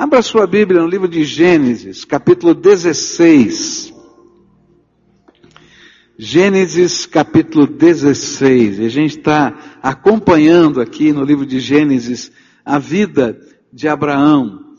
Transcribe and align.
Abra 0.00 0.22
sua 0.22 0.46
Bíblia 0.46 0.80
no 0.80 0.86
livro 0.86 1.08
de 1.08 1.24
Gênesis, 1.24 2.04
capítulo 2.04 2.54
16. 2.54 3.92
Gênesis 6.16 7.04
capítulo 7.04 7.66
16. 7.66 8.78
E 8.78 8.84
a 8.84 8.88
gente 8.88 9.18
está 9.18 9.80
acompanhando 9.82 10.80
aqui 10.80 11.12
no 11.12 11.24
livro 11.24 11.44
de 11.44 11.58
Gênesis 11.58 12.30
a 12.64 12.78
vida 12.78 13.44
de 13.72 13.88
Abraão. 13.88 14.76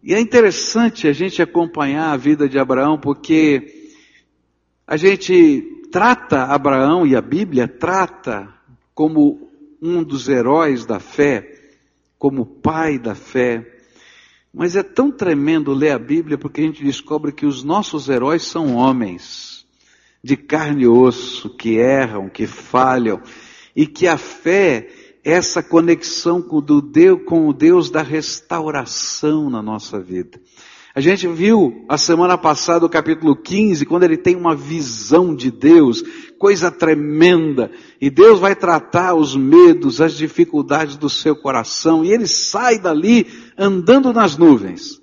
E 0.00 0.14
é 0.14 0.20
interessante 0.20 1.08
a 1.08 1.12
gente 1.12 1.42
acompanhar 1.42 2.12
a 2.12 2.16
vida 2.16 2.48
de 2.48 2.56
Abraão 2.56 3.00
porque 3.00 3.90
a 4.86 4.96
gente 4.96 5.88
trata 5.90 6.44
Abraão 6.44 7.04
e 7.04 7.16
a 7.16 7.20
Bíblia 7.20 7.66
trata 7.66 8.48
como 8.94 9.50
um 9.82 10.04
dos 10.04 10.28
heróis 10.28 10.86
da 10.86 11.00
fé, 11.00 11.52
como 12.16 12.46
pai 12.46 12.96
da 12.96 13.16
fé. 13.16 13.72
Mas 14.58 14.74
é 14.74 14.82
tão 14.82 15.12
tremendo 15.12 15.74
ler 15.74 15.90
a 15.90 15.98
Bíblia 15.98 16.38
porque 16.38 16.62
a 16.62 16.64
gente 16.64 16.82
descobre 16.82 17.30
que 17.30 17.44
os 17.44 17.62
nossos 17.62 18.08
heróis 18.08 18.42
são 18.42 18.74
homens 18.74 19.66
de 20.24 20.34
carne 20.34 20.84
e 20.84 20.88
osso, 20.88 21.50
que 21.50 21.74
erram, 21.76 22.30
que 22.30 22.46
falham, 22.46 23.20
e 23.76 23.86
que 23.86 24.08
a 24.08 24.16
fé 24.16 24.88
é 25.22 25.32
essa 25.32 25.62
conexão 25.62 26.40
com, 26.40 26.62
do 26.62 26.80
Deus, 26.80 27.20
com 27.26 27.46
o 27.46 27.52
Deus 27.52 27.90
da 27.90 28.00
restauração 28.00 29.50
na 29.50 29.60
nossa 29.60 30.00
vida. 30.00 30.40
A 30.94 31.02
gente 31.02 31.28
viu 31.28 31.84
a 31.86 31.98
semana 31.98 32.38
passada 32.38 32.86
o 32.86 32.88
capítulo 32.88 33.36
15, 33.36 33.84
quando 33.84 34.04
ele 34.04 34.16
tem 34.16 34.34
uma 34.34 34.56
visão 34.56 35.36
de 35.36 35.50
Deus, 35.50 36.02
coisa 36.38 36.70
tremenda, 36.70 37.70
e 38.00 38.08
Deus 38.08 38.40
vai 38.40 38.56
tratar 38.56 39.14
os 39.14 39.36
medos, 39.36 40.00
as 40.00 40.14
dificuldades 40.14 40.96
do 40.96 41.10
seu 41.10 41.36
coração, 41.36 42.02
e 42.02 42.10
ele 42.10 42.26
sai 42.26 42.78
dali 42.78 43.26
andando 43.56 44.12
nas 44.12 44.36
nuvens. 44.36 45.00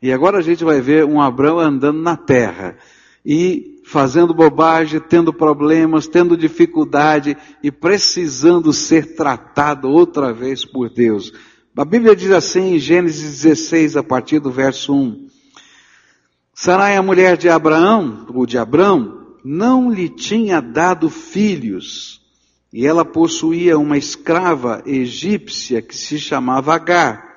E 0.00 0.12
agora 0.12 0.38
a 0.38 0.42
gente 0.42 0.64
vai 0.64 0.80
ver 0.80 1.04
um 1.04 1.20
Abraão 1.20 1.58
andando 1.58 2.00
na 2.00 2.16
terra. 2.16 2.76
E 3.24 3.80
fazendo 3.84 4.34
bobagem, 4.34 5.00
tendo 5.00 5.32
problemas, 5.32 6.06
tendo 6.06 6.36
dificuldade 6.36 7.36
e 7.62 7.70
precisando 7.70 8.72
ser 8.72 9.14
tratado 9.14 9.88
outra 9.88 10.32
vez 10.32 10.64
por 10.64 10.90
Deus. 10.90 11.32
A 11.76 11.84
Bíblia 11.84 12.16
diz 12.16 12.30
assim 12.30 12.74
em 12.74 12.78
Gênesis 12.78 13.42
16, 13.42 13.96
a 13.96 14.02
partir 14.02 14.40
do 14.40 14.50
verso 14.50 14.94
1. 14.94 15.28
Sarai, 16.54 16.96
a 16.96 17.02
mulher 17.02 17.36
de 17.36 17.50
Abraão, 17.50 18.26
ou 18.32 18.46
de 18.46 18.56
Abrão, 18.56 19.26
não 19.44 19.90
lhe 19.90 20.08
tinha 20.08 20.60
dado 20.60 21.10
filhos, 21.10 22.22
e 22.72 22.86
ela 22.86 23.04
possuía 23.04 23.78
uma 23.78 23.98
escrava 23.98 24.82
egípcia 24.86 25.82
que 25.82 25.94
se 25.94 26.18
chamava 26.18 26.74
Agar. 26.74 27.35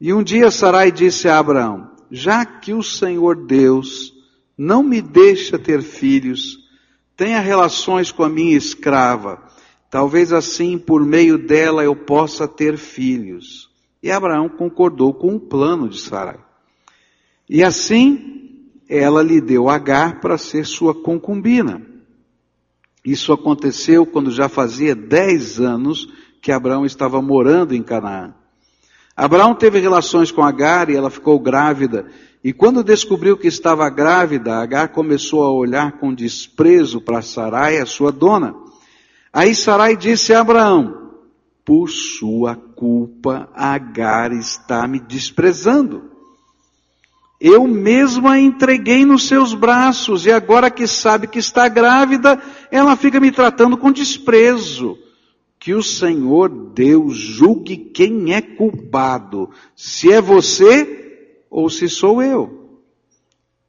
E 0.00 0.12
um 0.12 0.22
dia 0.22 0.50
Sarai 0.50 0.92
disse 0.92 1.28
a 1.28 1.38
Abraão, 1.38 1.90
já 2.10 2.44
que 2.46 2.72
o 2.72 2.82
Senhor 2.82 3.46
Deus 3.46 4.12
não 4.56 4.82
me 4.82 5.02
deixa 5.02 5.58
ter 5.58 5.82
filhos, 5.82 6.58
tenha 7.16 7.40
relações 7.40 8.12
com 8.12 8.22
a 8.22 8.28
minha 8.28 8.56
escrava, 8.56 9.42
talvez 9.90 10.32
assim 10.32 10.78
por 10.78 11.04
meio 11.04 11.36
dela 11.36 11.82
eu 11.82 11.96
possa 11.96 12.46
ter 12.46 12.76
filhos. 12.76 13.68
E 14.00 14.10
Abraão 14.10 14.48
concordou 14.48 15.12
com 15.12 15.34
o 15.34 15.40
plano 15.40 15.88
de 15.88 15.98
Sarai. 15.98 16.38
E 17.48 17.64
assim 17.64 18.38
ela 18.88 19.22
lhe 19.22 19.40
deu 19.40 19.68
Agar 19.68 20.20
para 20.20 20.38
ser 20.38 20.64
sua 20.64 20.94
concubina. 20.94 21.84
Isso 23.04 23.32
aconteceu 23.32 24.06
quando 24.06 24.30
já 24.30 24.48
fazia 24.48 24.94
dez 24.94 25.60
anos 25.60 26.08
que 26.40 26.52
Abraão 26.52 26.86
estava 26.86 27.20
morando 27.20 27.74
em 27.74 27.82
Canaã. 27.82 28.34
Abraão 29.24 29.54
teve 29.54 29.78
relações 29.78 30.30
com 30.30 30.42
Agar 30.42 30.88
e 30.88 30.96
ela 30.96 31.10
ficou 31.10 31.38
grávida 31.38 32.06
e 32.42 32.52
quando 32.52 32.84
descobriu 32.84 33.36
que 33.36 33.48
estava 33.48 33.88
grávida, 33.90 34.56
Agar 34.56 34.88
começou 34.88 35.42
a 35.42 35.52
olhar 35.52 35.92
com 35.92 36.14
desprezo 36.14 37.00
para 37.00 37.20
Sarai, 37.20 37.78
a 37.78 37.86
sua 37.86 38.12
dona. 38.12 38.54
Aí 39.32 39.54
Sarai 39.54 39.96
disse 39.96 40.32
a 40.32 40.40
Abraão: 40.40 41.12
Por 41.64 41.90
sua 41.90 42.54
culpa, 42.54 43.48
Agar 43.54 44.32
está 44.32 44.86
me 44.86 45.00
desprezando. 45.00 46.10
Eu 47.40 47.68
mesma 47.68 48.32
a 48.32 48.40
entreguei 48.40 49.04
nos 49.04 49.28
seus 49.28 49.54
braços 49.54 50.26
e 50.26 50.32
agora 50.32 50.70
que 50.70 50.88
sabe 50.88 51.28
que 51.28 51.38
está 51.38 51.68
grávida, 51.68 52.40
ela 52.70 52.96
fica 52.96 53.20
me 53.20 53.30
tratando 53.30 53.76
com 53.76 53.92
desprezo. 53.92 54.98
Que 55.58 55.74
o 55.74 55.82
Senhor 55.82 56.48
Deus 56.48 57.16
julgue 57.16 57.76
quem 57.76 58.32
é 58.34 58.40
culpado. 58.40 59.50
Se 59.74 60.12
é 60.12 60.20
você, 60.20 61.44
ou 61.50 61.68
se 61.68 61.88
sou 61.88 62.22
eu. 62.22 62.80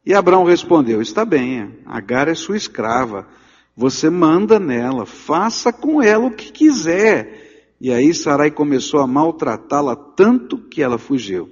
E 0.05 0.13
Abraão 0.13 0.43
respondeu: 0.43 1.01
Está 1.01 1.25
bem, 1.25 1.79
Agar 1.85 2.27
é 2.27 2.35
sua 2.35 2.57
escrava, 2.57 3.27
você 3.75 4.09
manda 4.09 4.59
nela, 4.59 5.05
faça 5.05 5.71
com 5.71 6.01
ela 6.01 6.25
o 6.27 6.35
que 6.35 6.51
quiser. 6.51 7.75
E 7.79 7.91
aí 7.91 8.13
Sarai 8.13 8.51
começou 8.51 8.99
a 8.99 9.07
maltratá-la 9.07 9.95
tanto 9.95 10.57
que 10.57 10.81
ela 10.81 10.97
fugiu. 10.97 11.49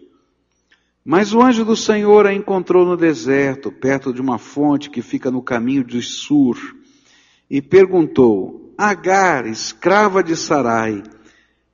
Mas 1.06 1.34
o 1.34 1.42
anjo 1.42 1.64
do 1.64 1.76
Senhor 1.76 2.28
a 2.28 2.34
encontrou 2.34 2.86
no 2.86 2.98
deserto, 2.98 3.72
perto 3.72 4.12
de 4.12 4.20
uma 4.20 4.38
fonte 4.38 4.90
que 4.90 5.02
fica 5.02 5.32
no 5.32 5.42
caminho 5.42 5.86
de 5.86 6.02
Sur, 6.02 6.58
e 7.50 7.62
perguntou: 7.62 8.67
Agar, 8.78 9.48
escrava 9.48 10.24
de 10.24 10.36
Sarai, 10.36 11.02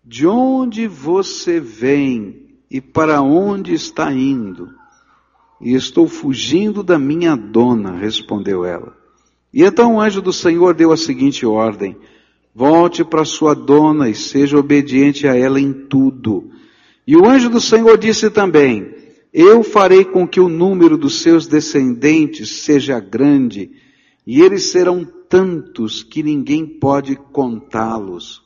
de 0.06 0.26
onde 0.26 0.88
você 0.88 1.60
vem 1.60 2.56
e 2.72 2.80
para 2.80 3.22
onde 3.22 3.74
está 3.74 4.14
indo? 4.14 4.70
E 5.60 5.74
estou 5.74 6.08
fugindo 6.08 6.82
da 6.82 6.98
minha 6.98 7.36
dona, 7.36 7.98
respondeu 7.98 8.64
ela. 8.64 8.96
E 9.54 9.64
então 9.64 9.96
o 9.96 10.02
anjo 10.02 10.22
do 10.22 10.32
Senhor 10.32 10.74
deu 10.74 10.92
a 10.92 10.98
seguinte 10.98 11.46
ordem: 11.46 11.98
Volte 12.56 13.04
para 13.04 13.26
sua 13.26 13.54
dona 13.54 14.10
e 14.10 14.16
seja 14.16 14.58
obediente 14.58 15.28
a 15.28 15.36
ela 15.36 15.60
em 15.60 15.74
tudo. 15.74 16.52
E 17.06 17.18
o 17.18 17.28
anjo 17.28 17.50
do 17.50 17.60
Senhor 17.60 17.98
disse 17.98 18.30
também: 18.30 18.94
Eu 19.34 19.64
farei 19.64 20.06
com 20.06 20.28
que 20.28 20.40
o 20.40 20.50
número 20.50 20.98
dos 20.98 21.22
seus 21.22 21.48
descendentes 21.48 22.64
seja 22.64 23.00
grande, 23.00 23.72
e 24.26 24.42
eles 24.42 24.72
serão 24.72 25.06
tantos 25.28 26.04
que 26.04 26.24
ninguém 26.24 26.66
pode 26.66 27.16
contá-los. 27.16 28.42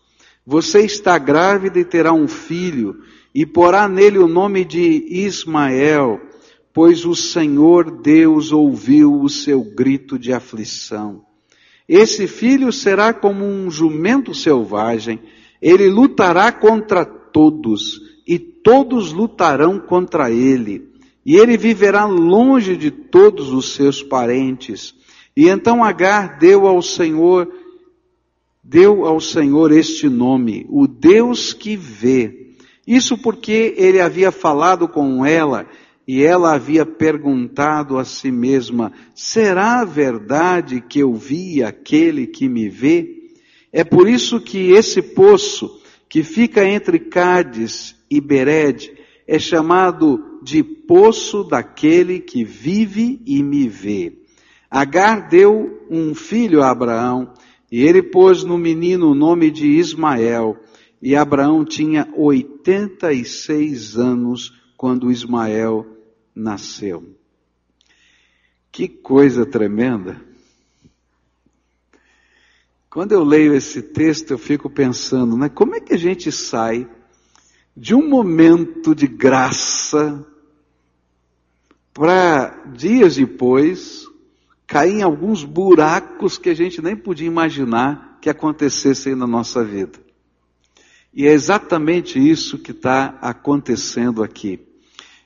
Você 0.46 0.82
está 0.82 1.18
grávida 1.18 1.80
e 1.80 1.86
terá 1.86 2.14
um 2.14 2.28
filho, 2.28 3.02
e 3.36 3.46
porá 3.46 3.88
nele 3.88 4.18
o 4.18 4.28
nome 4.28 4.64
de 4.64 5.06
Ismael, 5.10 6.22
pois 6.74 7.06
o 7.06 7.16
Senhor 7.16 8.02
Deus 8.02 8.52
ouviu 8.52 9.22
o 9.22 9.30
seu 9.30 9.64
grito 9.64 10.18
de 10.18 10.32
aflição. 10.32 11.26
Esse 11.88 12.28
filho 12.28 12.72
será 12.72 13.14
como 13.14 13.46
um 13.46 13.70
jumento 13.70 14.34
selvagem, 14.34 15.20
ele 15.62 15.90
lutará 15.90 16.52
contra 16.52 17.06
todos, 17.06 18.02
e 18.28 18.38
todos 18.38 19.12
lutarão 19.12 19.80
contra 19.80 20.32
ele, 20.32 20.90
e 21.26 21.36
ele 21.36 21.58
viverá 21.58 22.06
longe 22.06 22.76
de 22.78 22.92
todos 22.92 23.52
os 23.52 23.74
seus 23.74 24.02
parentes. 24.02 24.96
E 25.38 25.50
então 25.50 25.84
Agar 25.84 26.40
deu 26.40 26.66
ao 26.66 26.82
Senhor, 26.82 27.48
deu 28.64 29.06
ao 29.06 29.22
Senhor 29.22 29.72
este 29.72 30.10
nome, 30.10 30.66
o 30.68 30.88
Deus 30.88 31.54
que 31.54 31.78
vê. 31.78 32.56
Isso 32.88 33.16
porque 33.20 33.76
ele 33.78 34.02
havia 34.02 34.32
falado 34.32 34.88
com 34.88 35.24
ela 35.24 35.68
e 36.08 36.24
ela 36.24 36.56
havia 36.56 36.88
perguntado 36.88 38.00
a 38.00 38.04
si 38.04 38.32
mesma: 38.32 38.92
será 39.14 39.86
verdade 39.86 40.82
que 40.82 40.98
eu 40.98 41.14
vi 41.14 41.62
aquele 41.62 42.26
que 42.26 42.50
me 42.50 42.68
vê? 42.68 43.30
É 43.72 43.84
por 43.84 44.10
isso 44.10 44.42
que 44.42 44.72
esse 44.72 45.04
poço, 45.04 45.70
que 46.10 46.24
fica 46.24 46.66
entre 46.66 46.98
Cádiz 46.98 47.96
e 48.10 48.20
Bered, 48.20 48.92
é 49.28 49.38
chamado 49.38 50.40
de 50.42 50.64
poço 50.64 51.44
daquele 51.44 52.22
que 52.22 52.44
vive 52.44 53.22
e 53.24 53.44
me 53.44 53.68
vê. 53.68 54.26
Agar 54.70 55.30
deu 55.30 55.86
um 55.90 56.14
filho 56.14 56.62
a 56.62 56.70
Abraão, 56.70 57.34
e 57.72 57.82
ele 57.82 58.02
pôs 58.02 58.44
no 58.44 58.58
menino 58.58 59.12
o 59.12 59.16
nome 59.16 59.50
de 59.50 59.68
Ismael, 59.68 60.58
e 61.02 61.16
Abraão 61.16 61.64
tinha 61.64 62.08
86 62.16 63.98
anos 63.98 64.54
quando 64.76 65.12
Ismael 65.12 65.86
nasceu. 66.36 67.16
Que 68.72 68.88
coisa 68.88 69.46
tremenda! 69.46 70.22
Quando 72.90 73.12
eu 73.12 73.24
leio 73.24 73.54
esse 73.54 73.82
texto, 73.82 74.32
eu 74.32 74.38
fico 74.38 74.70
pensando, 74.70 75.38
né, 75.38 75.50
como 75.50 75.76
é 75.76 75.80
que 75.80 75.94
a 75.94 75.98
gente 75.98 76.32
sai 76.32 76.90
de 77.76 77.94
um 77.94 78.10
momento 78.10 78.96
de 78.96 79.06
graça 79.06 80.26
para 81.94 82.66
dias 82.74 83.16
depois 83.16 84.07
cair 84.68 85.00
em 85.00 85.02
alguns 85.02 85.46
buracos 85.46 86.38
que 86.38 86.50
a 86.50 86.54
gente 86.54 86.82
nem 86.82 86.96
podia 86.96 87.26
imaginar 87.26 88.20
que 88.22 88.30
acontecessem 88.30 89.16
na 89.16 89.26
nossa 89.26 89.64
vida. 89.64 89.98
E 91.14 91.26
é 91.26 91.32
exatamente 91.32 92.20
isso 92.20 92.60
que 92.60 92.72
está 92.72 93.18
acontecendo 93.22 94.22
aqui. 94.22 94.60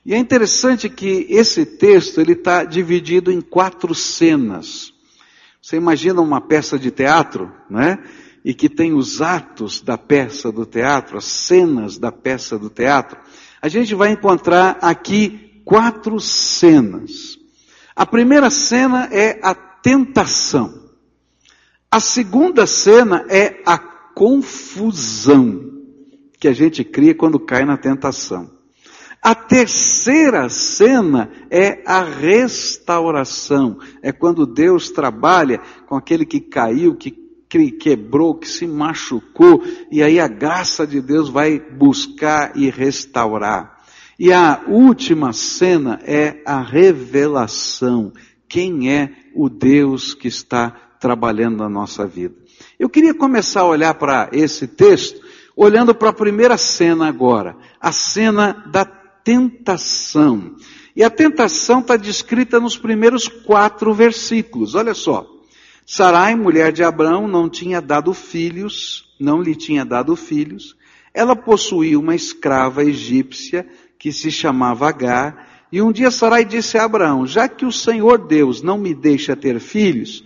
E 0.06 0.14
é 0.14 0.18
interessante 0.18 0.88
que 0.88 1.26
esse 1.28 1.66
texto 1.66 2.20
ele 2.20 2.32
está 2.32 2.64
dividido 2.64 3.30
em 3.30 3.40
quatro 3.40 3.94
cenas. 3.94 4.92
Você 5.60 5.76
imagina 5.76 6.20
uma 6.20 6.40
peça 6.40 6.78
de 6.78 6.90
teatro, 6.90 7.52
né? 7.68 7.98
E 8.44 8.54
que 8.54 8.68
tem 8.68 8.92
os 8.92 9.20
atos 9.20 9.80
da 9.80 9.96
peça 9.98 10.50
do 10.50 10.66
teatro, 10.66 11.18
as 11.18 11.24
cenas 11.24 11.98
da 11.98 12.10
peça 12.10 12.58
do 12.58 12.70
teatro. 12.70 13.18
A 13.60 13.68
gente 13.68 13.94
vai 13.94 14.10
encontrar 14.10 14.78
aqui 14.80 15.62
quatro 15.64 16.18
cenas. 16.18 17.41
A 17.94 18.06
primeira 18.06 18.50
cena 18.50 19.08
é 19.12 19.38
a 19.42 19.54
tentação. 19.54 20.82
A 21.90 22.00
segunda 22.00 22.66
cena 22.66 23.26
é 23.28 23.62
a 23.66 23.78
confusão 23.78 25.70
que 26.38 26.48
a 26.48 26.52
gente 26.52 26.82
cria 26.82 27.14
quando 27.14 27.38
cai 27.38 27.64
na 27.64 27.76
tentação. 27.76 28.50
A 29.22 29.34
terceira 29.34 30.48
cena 30.48 31.30
é 31.50 31.82
a 31.86 32.02
restauração. 32.02 33.78
É 34.02 34.10
quando 34.10 34.44
Deus 34.44 34.90
trabalha 34.90 35.60
com 35.86 35.94
aquele 35.94 36.26
que 36.26 36.40
caiu, 36.40 36.96
que 36.96 37.12
quebrou, 37.78 38.34
que 38.34 38.48
se 38.48 38.66
machucou, 38.66 39.62
e 39.90 40.02
aí 40.02 40.18
a 40.18 40.26
graça 40.26 40.86
de 40.86 41.00
Deus 41.00 41.28
vai 41.28 41.60
buscar 41.60 42.56
e 42.56 42.70
restaurar. 42.70 43.81
E 44.18 44.32
a 44.32 44.64
última 44.68 45.32
cena 45.32 46.00
é 46.04 46.42
a 46.44 46.60
revelação. 46.60 48.12
Quem 48.48 48.92
é 48.92 49.10
o 49.34 49.48
Deus 49.48 50.14
que 50.14 50.28
está 50.28 50.70
trabalhando 51.00 51.58
na 51.58 51.68
nossa 51.68 52.06
vida? 52.06 52.34
Eu 52.78 52.88
queria 52.88 53.14
começar 53.14 53.62
a 53.62 53.66
olhar 53.66 53.94
para 53.94 54.28
esse 54.32 54.66
texto, 54.66 55.20
olhando 55.56 55.94
para 55.94 56.10
a 56.10 56.14
primeira 56.14 56.56
cena 56.56 57.08
agora, 57.08 57.56
a 57.80 57.92
cena 57.92 58.52
da 58.70 58.84
tentação. 58.84 60.56
E 60.94 61.02
a 61.02 61.08
tentação 61.08 61.80
está 61.80 61.96
descrita 61.96 62.60
nos 62.60 62.76
primeiros 62.76 63.26
quatro 63.26 63.94
versículos. 63.94 64.74
Olha 64.74 64.94
só. 64.94 65.26
Sarai, 65.86 66.34
mulher 66.34 66.72
de 66.72 66.84
Abraão, 66.84 67.26
não 67.26 67.48
tinha 67.48 67.80
dado 67.80 68.14
filhos, 68.14 69.14
não 69.18 69.42
lhe 69.42 69.54
tinha 69.54 69.84
dado 69.84 70.14
filhos. 70.14 70.76
Ela 71.14 71.34
possuía 71.34 71.98
uma 71.98 72.14
escrava 72.14 72.84
egípcia 72.84 73.66
que 74.02 74.12
se 74.12 74.32
chamava 74.32 74.88
Agar. 74.88 75.46
E 75.70 75.80
um 75.80 75.92
dia 75.92 76.10
Sarai 76.10 76.44
disse 76.44 76.76
a 76.76 76.82
Abraão: 76.84 77.24
Já 77.24 77.46
que 77.48 77.64
o 77.64 77.70
Senhor 77.70 78.26
Deus 78.26 78.60
não 78.60 78.76
me 78.76 78.92
deixa 78.92 79.36
ter 79.36 79.60
filhos, 79.60 80.24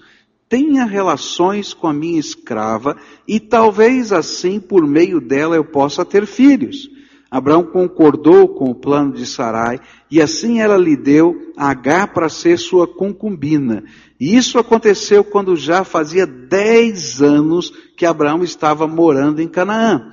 tenha 0.48 0.86
relações 0.86 1.74
com 1.74 1.86
a 1.86 1.92
minha 1.92 2.18
escrava 2.18 2.96
e 3.28 3.38
talvez 3.38 4.12
assim 4.12 4.58
por 4.58 4.86
meio 4.86 5.20
dela 5.20 5.56
eu 5.56 5.64
possa 5.64 6.06
ter 6.06 6.26
filhos. 6.26 6.88
Abraão 7.30 7.64
concordou 7.64 8.48
com 8.48 8.70
o 8.70 8.74
plano 8.74 9.12
de 9.12 9.26
Sarai 9.26 9.78
e 10.10 10.22
assim 10.22 10.60
ela 10.60 10.78
lhe 10.78 10.96
deu 10.96 11.52
Agar 11.54 12.14
para 12.14 12.30
ser 12.30 12.58
sua 12.58 12.86
concubina. 12.86 13.84
E 14.18 14.34
isso 14.34 14.58
aconteceu 14.58 15.22
quando 15.22 15.54
já 15.54 15.84
fazia 15.84 16.26
dez 16.26 17.20
anos 17.20 17.70
que 17.94 18.06
Abraão 18.06 18.42
estava 18.42 18.86
morando 18.86 19.42
em 19.42 19.48
Canaã. 19.48 20.12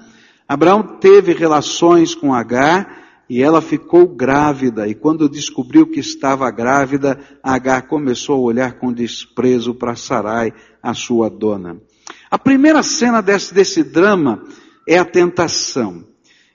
Abraão 0.50 0.98
teve 1.00 1.31
relações 1.31 2.13
com 2.13 2.33
Agar 2.33 3.02
e 3.33 3.41
ela 3.41 3.63
ficou 3.63 4.07
grávida. 4.07 4.88
E 4.88 4.94
quando 4.94 5.27
descobriu 5.27 5.88
que 5.88 6.00
estava 6.00 6.51
grávida, 6.51 7.19
Agar 7.41 7.88
começou 7.88 8.35
a 8.35 8.39
olhar 8.39 8.74
com 8.74 8.94
desprezo 8.94 9.74
para 9.74 9.95
Sarai, 9.95 10.53
a 10.83 10.94
sua 10.94 11.31
dona. 11.31 11.81
A 12.30 12.38
primeira 12.38 12.83
cena 12.83 13.21
desse, 13.21 13.51
desse 13.51 13.83
drama 13.83 14.44
é 14.88 15.00
a 15.00 15.03
tentação. 15.06 16.03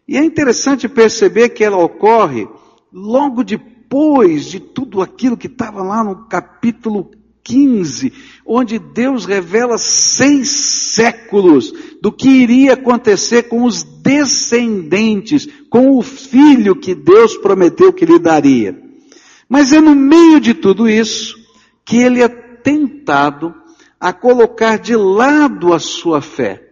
E 0.07 0.17
é 0.17 0.23
interessante 0.23 0.89
perceber 0.89 1.49
que 1.49 1.65
ela 1.65 1.79
ocorre 1.79 2.47
logo 2.93 3.43
depois 3.43 4.45
de 4.45 4.61
tudo 4.61 5.03
aquilo 5.03 5.37
que 5.37 5.49
estava 5.49 5.83
lá 5.83 6.05
no 6.05 6.29
capítulo 6.29 7.11
15, 7.49 8.13
onde 8.45 8.79
Deus 8.79 9.25
revela 9.25 9.79
seis 9.79 10.51
séculos 10.51 11.73
do 12.03 12.13
que 12.13 12.29
iria 12.29 12.75
acontecer 12.75 13.45
com 13.45 13.65
os 13.65 13.83
descendentes, 13.83 15.49
com 15.71 15.97
o 15.97 16.03
filho 16.03 16.77
que 16.77 16.95
Deus 16.95 17.39
prometeu 17.39 17.91
que 17.91 18.05
lhe 18.05 18.19
daria. 18.19 18.79
Mas 19.49 19.73
é 19.73 19.81
no 19.81 19.95
meio 19.95 20.39
de 20.39 20.53
tudo 20.53 20.87
isso 20.87 21.37
que 21.87 21.97
ele 21.97 22.23
é 22.23 22.29
tentado 22.29 23.55
a 23.99 24.13
colocar 24.13 24.79
de 24.79 24.95
lado 24.95 25.73
a 25.73 25.79
sua 25.79 26.21
fé. 26.21 26.63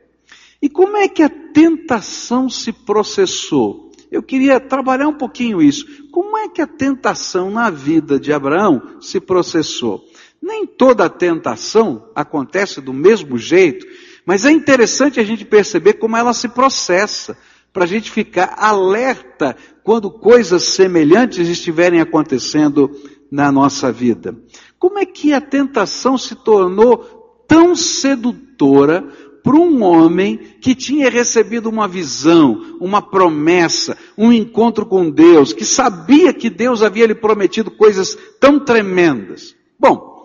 E 0.60 0.68
como 0.68 0.98
é 0.98 1.08
que 1.08 1.22
a 1.22 1.28
tentação 1.28 2.50
se 2.50 2.70
processou? 2.70 3.90
Eu 4.10 4.22
queria 4.22 4.60
trabalhar 4.60 5.08
um 5.08 5.14
pouquinho 5.14 5.62
isso. 5.62 5.86
Como 6.12 6.36
é 6.36 6.48
que 6.48 6.60
a 6.60 6.66
tentação 6.66 7.50
na 7.50 7.70
vida 7.70 8.20
de 8.20 8.32
Abraão 8.32 9.00
se 9.00 9.18
processou? 9.20 10.04
Nem 10.40 10.66
toda 10.66 11.08
tentação 11.08 12.10
acontece 12.14 12.80
do 12.80 12.92
mesmo 12.92 13.38
jeito, 13.38 13.86
mas 14.24 14.44
é 14.44 14.50
interessante 14.50 15.20
a 15.20 15.24
gente 15.24 15.44
perceber 15.44 15.94
como 15.94 16.16
ela 16.16 16.32
se 16.32 16.48
processa, 16.48 17.36
para 17.72 17.84
a 17.84 17.86
gente 17.86 18.10
ficar 18.10 18.54
alerta 18.56 19.54
quando 19.84 20.10
coisas 20.10 20.62
semelhantes 20.62 21.46
estiverem 21.46 22.00
acontecendo 22.00 22.90
na 23.30 23.52
nossa 23.52 23.92
vida. 23.92 24.34
Como 24.78 24.98
é 24.98 25.04
que 25.04 25.34
a 25.34 25.42
tentação 25.42 26.16
se 26.16 26.34
tornou 26.34 27.44
tão 27.46 27.76
sedutora 27.76 29.04
para 29.42 29.56
um 29.56 29.82
homem 29.82 30.38
que 30.60 30.74
tinha 30.74 31.10
recebido 31.10 31.68
uma 31.68 31.86
visão, 31.86 32.78
uma 32.80 33.02
promessa, 33.02 33.96
um 34.16 34.32
encontro 34.32 34.86
com 34.86 35.10
Deus, 35.10 35.52
que 35.52 35.64
sabia 35.64 36.32
que 36.32 36.48
Deus 36.48 36.82
havia 36.82 37.06
lhe 37.06 37.14
prometido 37.14 37.70
coisas 37.70 38.16
tão 38.40 38.58
tremendas. 38.58 39.54
Bom, 39.78 40.15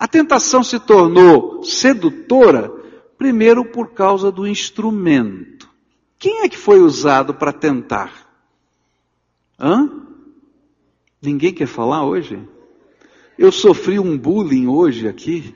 a 0.00 0.08
tentação 0.08 0.64
se 0.64 0.80
tornou 0.80 1.62
sedutora, 1.62 2.72
primeiro 3.18 3.64
por 3.66 3.92
causa 3.92 4.32
do 4.32 4.46
instrumento. 4.46 5.68
Quem 6.18 6.40
é 6.40 6.48
que 6.48 6.56
foi 6.56 6.80
usado 6.80 7.34
para 7.34 7.52
tentar? 7.52 8.26
Hã? 9.58 9.88
Ninguém 11.20 11.52
quer 11.52 11.66
falar 11.66 12.04
hoje? 12.04 12.40
Eu 13.38 13.52
sofri 13.52 14.00
um 14.00 14.16
bullying 14.16 14.66
hoje 14.66 15.06
aqui 15.06 15.54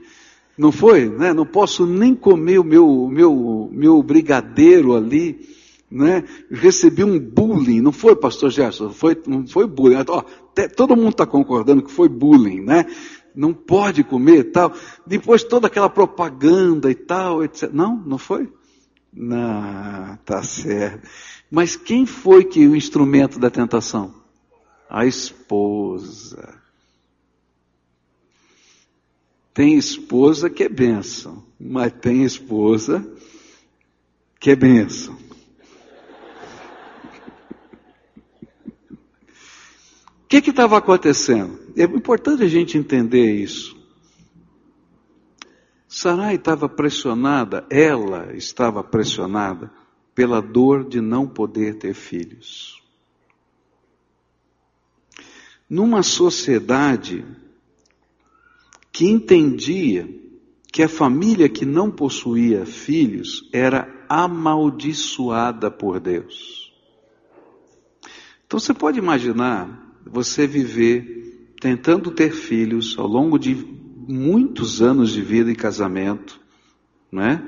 não 0.56 0.70
foi? 0.70 1.08
Né? 1.08 1.32
Não 1.32 1.44
posso 1.44 1.86
nem 1.86 2.14
comer 2.14 2.58
o 2.58 2.64
meu, 2.64 3.08
meu, 3.08 3.68
meu 3.72 4.02
brigadeiro 4.02 4.94
ali. 4.94 5.52
Né? 5.90 6.24
Recebi 6.50 7.04
um 7.04 7.18
bullying, 7.18 7.80
não 7.80 7.92
foi, 7.92 8.16
pastor 8.16 8.50
Gerson? 8.50 8.90
Foi, 8.90 9.20
não 9.26 9.46
foi 9.46 9.66
bullying. 9.66 10.04
Ó, 10.08 10.22
todo 10.76 10.96
mundo 10.96 11.10
está 11.10 11.26
concordando 11.26 11.82
que 11.82 11.90
foi 11.90 12.08
bullying, 12.08 12.60
né? 12.60 12.86
Não 13.34 13.52
pode 13.52 14.04
comer 14.04 14.44
tal. 14.52 14.72
Depois 15.06 15.42
toda 15.42 15.66
aquela 15.66 15.90
propaganda 15.90 16.90
e 16.90 16.94
tal, 16.94 17.42
etc. 17.42 17.70
Não, 17.72 17.96
não 17.96 18.18
foi? 18.18 18.52
Não, 19.12 20.16
tá 20.24 20.42
certo. 20.42 21.08
Mas 21.50 21.76
quem 21.76 22.06
foi 22.06 22.44
que 22.44 22.66
o 22.66 22.76
instrumento 22.76 23.38
da 23.38 23.50
tentação? 23.50 24.14
A 24.88 25.06
esposa. 25.06 26.60
Tem 29.52 29.78
esposa 29.78 30.50
que 30.50 30.64
é 30.64 30.68
bênção, 30.68 31.44
mas 31.58 31.92
tem 31.92 32.24
esposa 32.24 33.06
que 34.40 34.50
é 34.50 34.56
bênção. 34.56 35.16
O 40.24 40.26
que 40.26 40.50
estava 40.50 40.78
acontecendo? 40.78 41.60
É 41.76 41.84
importante 41.84 42.42
a 42.42 42.48
gente 42.48 42.78
entender 42.78 43.34
isso. 43.34 43.76
Sarai 45.86 46.34
estava 46.34 46.68
pressionada, 46.68 47.64
ela 47.70 48.34
estava 48.34 48.82
pressionada 48.82 49.70
pela 50.14 50.40
dor 50.40 50.88
de 50.88 51.00
não 51.00 51.28
poder 51.28 51.76
ter 51.76 51.94
filhos. 51.94 52.82
Numa 55.68 56.02
sociedade 56.02 57.24
que 58.90 59.06
entendia 59.06 60.08
que 60.72 60.82
a 60.82 60.88
família 60.88 61.48
que 61.48 61.64
não 61.64 61.90
possuía 61.90 62.66
filhos 62.66 63.48
era 63.52 64.04
amaldiçoada 64.08 65.70
por 65.70 66.00
Deus. 66.00 66.72
Então 68.46 68.58
você 68.58 68.74
pode 68.74 68.98
imaginar 68.98 69.83
você 70.04 70.46
viver 70.46 71.54
tentando 71.60 72.10
ter 72.10 72.32
filhos 72.32 72.96
ao 72.98 73.06
longo 73.06 73.38
de 73.38 73.54
muitos 73.54 74.82
anos 74.82 75.10
de 75.10 75.22
vida 75.22 75.50
e 75.50 75.56
casamento, 75.56 76.38
né? 77.10 77.42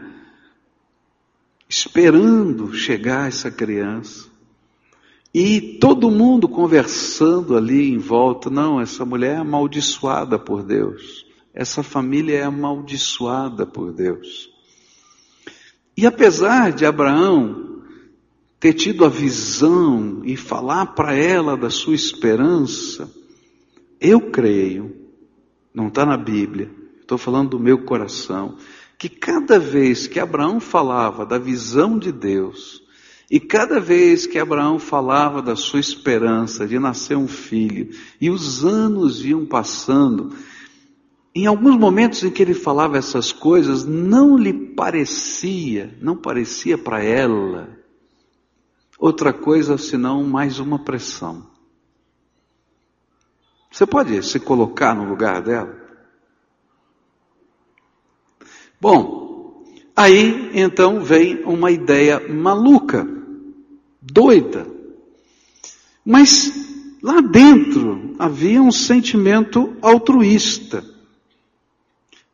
Esperando 1.69 2.73
chegar 2.73 3.29
essa 3.29 3.51
criança. 3.51 4.31
E 5.35 5.79
todo 5.79 6.11
mundo 6.11 6.49
conversando 6.49 7.57
ali 7.57 7.91
em 7.91 7.99
volta, 7.99 8.49
não, 8.49 8.81
essa 8.81 9.05
mulher 9.05 9.35
é 9.35 9.39
amaldiçoada 9.39 10.39
por 10.39 10.63
Deus. 10.63 11.27
Essa 11.53 11.83
família 11.83 12.39
é 12.39 12.43
amaldiçoada 12.43 13.67
por 13.67 13.93
Deus. 13.93 14.51
E 15.97 16.07
apesar 16.07 16.73
de 16.73 16.87
Abraão 16.87 17.76
ter 18.67 18.73
tido 18.73 19.05
a 19.05 19.09
visão 19.09 20.23
e 20.25 20.37
falar 20.37 20.87
para 20.87 21.15
ela 21.15 21.57
da 21.57 21.71
sua 21.71 21.95
esperança, 21.95 23.09
eu 24.01 24.21
creio, 24.33 24.93
não 25.73 25.87
está 25.87 26.05
na 26.05 26.17
Bíblia, 26.17 26.69
estou 27.01 27.17
falando 27.17 27.51
do 27.51 27.61
meu 27.61 27.85
coração, 27.85 28.57
que 28.99 29.09
cada 29.09 29.57
vez 29.57 30.09
que 30.09 30.19
Abraão 30.19 30.59
falava 30.59 31.25
da 31.25 31.39
visão 31.39 31.97
de 31.97 32.11
Deus, 32.11 32.83
e 33.31 33.39
cada 33.39 33.79
vez 33.79 34.27
que 34.27 34.37
Abraão 34.37 34.81
falava 34.81 35.41
da 35.41 35.55
sua 35.55 35.79
esperança 35.79 36.67
de 36.67 36.77
nascer 36.77 37.17
um 37.17 37.29
filho, 37.29 37.91
e 38.21 38.31
os 38.31 38.65
anos 38.65 39.25
iam 39.25 39.47
passando, 39.47 40.35
em 41.33 41.47
alguns 41.47 41.77
momentos 41.77 42.25
em 42.25 42.33
que 42.33 42.43
ele 42.43 42.55
falava 42.55 42.99
essas 42.99 43.31
coisas, 43.31 43.85
não 43.85 44.37
lhe 44.37 44.53
parecia, 44.75 45.97
não 46.03 46.17
parecia 46.17 46.77
para 46.77 47.01
ela, 47.01 47.76
outra 48.99 49.33
coisa 49.33 49.77
senão 49.77 50.25
mais 50.25 50.59
uma 50.59 50.79
pressão. 50.79 51.47
Você 53.71 53.87
pode 53.87 54.23
se 54.23 54.41
colocar 54.41 54.95
no 54.95 55.09
lugar 55.09 55.43
dela? 55.43 55.77
Bom, 58.81 59.65
aí 59.95 60.51
então 60.55 61.01
vem 61.01 61.43
uma 61.45 61.71
ideia 61.71 62.21
maluca, 62.29 63.07
doida. 64.01 64.67
Mas 66.05 66.99
lá 67.03 67.21
dentro 67.21 68.15
havia 68.19 68.63
um 68.63 68.73
sentimento 68.73 69.77
altruísta. 69.83 70.85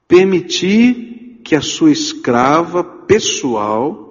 Permitir 0.07 1.41
que 1.43 1.57
a 1.57 1.61
sua 1.61 1.91
escrava 1.91 2.85
pessoal 2.85 4.02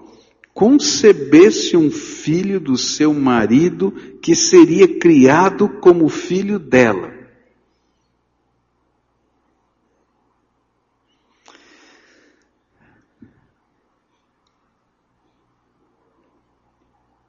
concebesse 0.61 1.75
um 1.75 1.89
filho 1.89 2.59
do 2.59 2.77
seu 2.77 3.15
marido 3.15 3.91
que 4.21 4.35
seria 4.35 4.99
criado 4.99 5.67
como 5.67 6.07
filho 6.07 6.59
dela. 6.59 7.11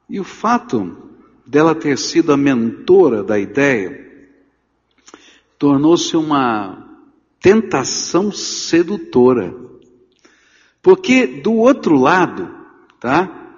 E 0.07 0.19
o 0.19 0.23
fato 0.23 0.95
dela 1.43 1.73
ter 1.73 1.97
sido 1.97 2.31
a 2.31 2.37
mentora 2.37 3.23
da 3.23 3.39
ideia 3.39 4.29
tornou-se 5.57 6.15
uma 6.15 6.87
tentação 7.39 8.31
sedutora. 8.31 9.55
Porque 10.83 11.25
do 11.41 11.53
outro 11.53 11.95
lado, 11.95 12.61
tá? 13.03 13.57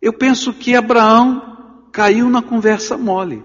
Eu 0.00 0.12
penso 0.12 0.54
que 0.54 0.76
Abraão 0.76 1.88
caiu 1.90 2.30
na 2.30 2.40
conversa 2.40 2.96
mole. 2.96 3.44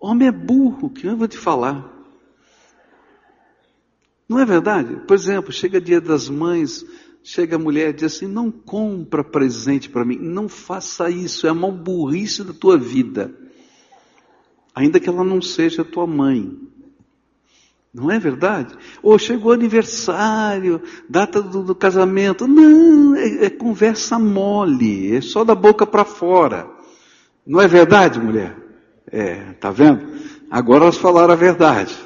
Homem 0.00 0.28
é 0.28 0.32
burro, 0.32 0.90
que 0.90 1.06
eu 1.06 1.16
vou 1.16 1.28
te 1.28 1.38
falar. 1.38 1.92
Não 4.28 4.40
é 4.40 4.44
verdade? 4.44 4.96
Por 5.06 5.14
exemplo, 5.14 5.52
chega 5.52 5.80
dia 5.80 6.00
das 6.00 6.28
mães, 6.28 6.84
Chega 7.26 7.56
a 7.56 7.58
mulher 7.58 7.88
e 7.88 7.92
diz 7.94 8.04
assim: 8.04 8.26
não 8.26 8.50
compra 8.50 9.24
presente 9.24 9.88
para 9.88 10.04
mim, 10.04 10.18
não 10.18 10.46
faça 10.46 11.08
isso, 11.08 11.46
é 11.46 11.50
a 11.50 11.54
maior 11.54 11.72
burrice 11.72 12.44
da 12.44 12.52
tua 12.52 12.76
vida. 12.76 13.34
Ainda 14.74 15.00
que 15.00 15.08
ela 15.08 15.24
não 15.24 15.40
seja 15.40 15.82
tua 15.82 16.06
mãe. 16.06 16.54
Não 17.94 18.10
é 18.10 18.18
verdade? 18.18 18.74
Ou 19.00 19.16
chegou 19.20 19.52
aniversário, 19.52 20.82
data 21.08 21.40
do, 21.40 21.62
do 21.62 21.76
casamento. 21.76 22.48
Não, 22.48 23.14
é, 23.14 23.44
é, 23.44 23.50
conversa 23.50 24.18
mole, 24.18 25.14
é 25.14 25.20
só 25.20 25.44
da 25.44 25.54
boca 25.54 25.86
para 25.86 26.04
fora. 26.04 26.68
Não 27.46 27.60
é 27.60 27.68
verdade, 27.68 28.18
mulher? 28.18 28.56
É, 29.06 29.52
tá 29.60 29.70
vendo? 29.70 30.04
Agora 30.50 30.84
elas 30.84 30.96
falaram 30.96 31.34
a 31.34 31.36
verdade. 31.36 31.96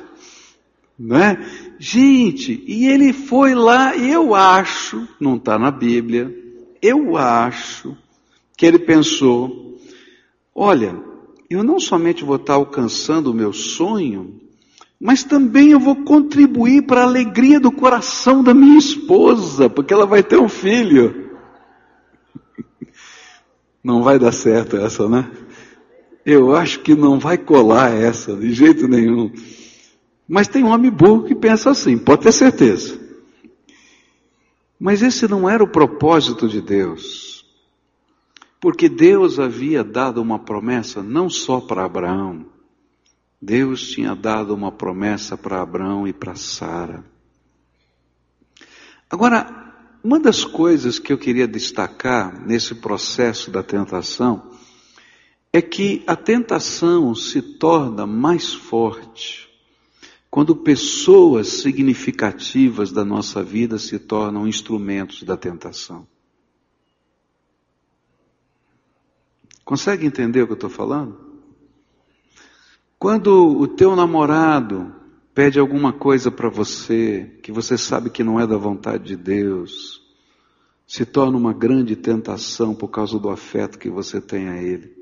Não 0.99 1.17
é? 1.17 1.39
Gente, 1.79 2.63
e 2.67 2.87
ele 2.87 3.15
foi 3.15 3.55
lá, 3.55 3.97
e 3.97 4.11
eu 4.11 4.35
acho, 4.35 5.09
não 5.19 5.37
está 5.37 5.59
na 5.59 5.71
Bíblia, 5.71 6.37
eu 6.83 7.17
acho 7.17 7.97
que 8.59 8.67
ele 8.67 8.81
pensou: 8.81 9.81
olha, 10.55 10.95
eu 11.49 11.63
não 11.63 11.81
somente 11.81 12.25
vou 12.25 12.37
estar 12.37 12.55
alcançando 12.55 13.31
o 13.31 13.35
meu 13.35 13.55
sonho, 13.55 14.48
mas 15.01 15.23
também 15.23 15.71
eu 15.71 15.79
vou 15.79 15.97
contribuir 16.05 16.83
para 16.83 17.03
a 17.03 17.05
alegria 17.05 17.61
do 17.61 17.71
coração 17.71 18.43
da 18.43 18.53
minha 18.53 18.79
esposa, 18.79 19.71
porque 19.71 19.95
ela 19.95 20.07
vai 20.07 20.23
ter 20.23 20.39
um 20.39 20.49
filho. 20.49 21.31
Não 23.83 24.03
vai 24.03 24.19
dar 24.19 24.33
certo 24.33 24.77
essa, 24.77 25.09
né? 25.09 25.31
Eu 26.27 26.55
acho 26.55 26.81
que 26.81 26.95
não 26.95 27.19
vai 27.19 27.39
colar 27.39 27.91
essa, 27.91 28.37
de 28.37 28.53
jeito 28.53 28.87
nenhum. 28.87 29.33
Mas 30.29 30.47
tem 30.47 30.63
um 30.63 30.69
homem 30.69 30.91
burro 30.91 31.25
que 31.25 31.35
pensa 31.35 31.71
assim, 31.71 31.97
pode 31.97 32.23
ter 32.23 32.33
certeza. 32.33 33.01
Mas 34.79 35.01
esse 35.01 35.27
não 35.27 35.49
era 35.49 35.65
o 35.65 35.69
propósito 35.73 36.47
de 36.47 36.61
Deus. 36.61 37.47
Porque 38.61 38.91
Deus 38.91 39.39
havia 39.39 39.83
dado 39.83 40.21
uma 40.21 40.39
promessa 40.39 41.03
não 41.03 41.31
só 41.31 41.61
para 41.61 41.87
Abraão, 41.87 42.45
Deus 43.41 43.89
tinha 43.89 44.15
dado 44.15 44.55
uma 44.55 44.73
promessa 44.73 45.37
para 45.37 45.63
Abraão 45.63 46.07
e 46.07 46.13
para 46.13 46.35
Sara. 46.35 47.05
Agora, 49.09 49.69
uma 50.03 50.19
das 50.19 50.45
coisas 50.45 50.99
que 50.99 51.13
eu 51.13 51.19
queria 51.19 51.47
destacar 51.47 52.45
nesse 52.47 52.75
processo 52.75 53.51
da 53.51 53.63
tentação 53.63 54.51
é 55.53 55.63
que 55.63 56.03
a 56.07 56.15
tentação 56.15 57.15
se 57.15 57.41
torna 57.41 58.07
mais 58.07 58.53
forte 58.53 59.49
quando 60.31 60.55
pessoas 60.55 61.49
significativas 61.49 62.93
da 62.93 63.05
nossa 63.05 63.43
vida 63.43 63.79
se 63.79 63.99
tornam 63.99 64.47
instrumentos 64.47 65.23
da 65.23 65.37
tentação. 65.37 66.07
Consegue 69.65 70.07
entender 70.07 70.43
o 70.43 70.47
que 70.47 70.53
eu 70.53 70.55
estou 70.55 70.71
falando? 70.71 71.28
Quando 72.99 73.57
o 73.57 73.69
teu 73.69 73.95
namorado 73.95 74.93
pede 75.33 75.61
alguma 75.61 75.93
coisa 75.93 76.33
para 76.33 76.49
você, 76.49 77.39
que 77.45 77.53
você 77.53 77.79
sabe 77.79 78.11
que 78.11 78.25
não 78.25 78.41
é 78.41 78.47
da 78.47 78.57
vontade 78.57 79.05
de 79.05 79.17
Deus, 79.17 80.03
se 80.85 81.07
torna 81.07 81.39
uma 81.39 81.53
grande 81.53 81.95
tentação 81.95 82.75
por 82.75 82.89
causa 82.89 83.17
do 83.17 83.31
afeto 83.31 83.79
que 83.79 83.89
você 83.89 84.21
tem 84.21 84.49
a 84.49 84.61
ele. 84.61 84.97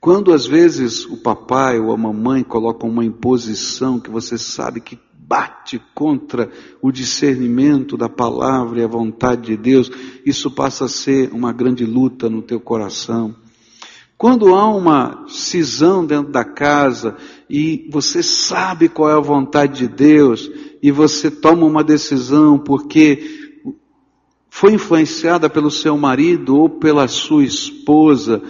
Quando 0.00 0.32
às 0.32 0.44
vezes 0.44 1.04
o 1.04 1.16
papai 1.18 1.78
ou 1.78 1.92
a 1.92 1.96
mamãe 1.96 2.42
colocam 2.42 2.90
uma 2.90 3.04
imposição 3.04 4.00
que 4.00 4.10
você 4.10 4.36
sabe 4.36 4.80
que 4.80 4.98
bate 5.12 5.80
contra 5.94 6.50
o 6.82 6.90
discernimento 6.90 7.96
da 7.96 8.08
palavra 8.08 8.80
e 8.80 8.84
a 8.84 8.88
vontade 8.88 9.42
de 9.42 9.56
Deus, 9.56 9.88
isso 10.26 10.50
passa 10.50 10.86
a 10.86 10.88
ser 10.88 11.32
uma 11.32 11.52
grande 11.52 11.84
luta 11.84 12.28
no 12.28 12.42
teu 12.42 12.58
coração. 12.58 13.36
Quando 14.18 14.52
há 14.52 14.68
uma 14.68 15.24
cisão 15.28 16.04
dentro 16.04 16.32
da 16.32 16.44
casa 16.44 17.16
e 17.48 17.88
você 17.88 18.20
sabe 18.20 18.88
qual 18.88 19.08
é 19.08 19.14
a 19.14 19.20
vontade 19.20 19.86
de 19.86 19.94
Deus 19.94 20.50
e 20.82 20.90
você 20.90 21.30
toma 21.30 21.64
uma 21.64 21.84
decisão 21.84 22.58
porque 22.58 23.62
foi 24.50 24.72
influenciada 24.72 25.48
pelo 25.48 25.70
seu 25.70 25.96
marido 25.96 26.56
ou 26.56 26.68
pela 26.68 27.06
sua 27.06 27.44
esposa, 27.44 28.42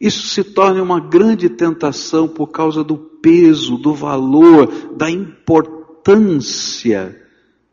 isso 0.00 0.28
se 0.28 0.44
torna 0.44 0.80
uma 0.80 1.00
grande 1.00 1.48
tentação 1.48 2.28
por 2.28 2.52
causa 2.52 2.84
do 2.84 2.96
peso, 2.96 3.76
do 3.76 3.92
valor, 3.92 4.94
da 4.96 5.10
importância 5.10 6.40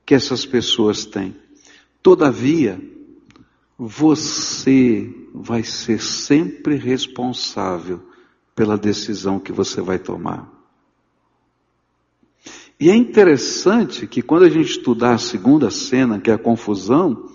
que 0.03 0.15
essas 0.15 0.47
pessoas 0.47 1.05
têm. 1.05 1.35
Todavia, 2.01 2.81
você 3.77 5.24
vai 5.41 5.63
ser 5.63 6.01
sempre 6.01 6.75
responsável 6.75 8.01
pela 8.55 8.77
decisão 8.77 9.39
que 9.39 9.51
você 9.51 9.81
vai 9.81 9.99
tomar. 9.99 10.51
E 12.79 12.89
é 12.89 12.95
interessante 12.95 14.07
que 14.07 14.21
quando 14.21 14.43
a 14.43 14.49
gente 14.49 14.69
estudar 14.69 15.13
a 15.13 15.19
segunda 15.19 15.69
cena, 15.69 16.19
que 16.19 16.29
é 16.29 16.33
a 16.33 16.37
confusão, 16.37 17.29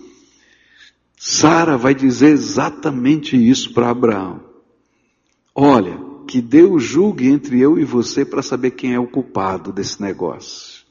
Sara 1.17 1.77
vai 1.77 1.93
dizer 1.93 2.31
exatamente 2.31 3.35
isso 3.35 3.73
para 3.73 3.89
Abraão. 3.89 4.43
Olha, 5.53 5.99
que 6.27 6.41
Deus 6.41 6.83
julgue 6.83 7.27
entre 7.27 7.59
eu 7.59 7.77
e 7.77 7.83
você 7.83 8.23
para 8.23 8.41
saber 8.41 8.71
quem 8.71 8.93
é 8.93 8.99
o 8.99 9.07
culpado 9.07 9.71
desse 9.71 10.01
negócio. 10.01 10.85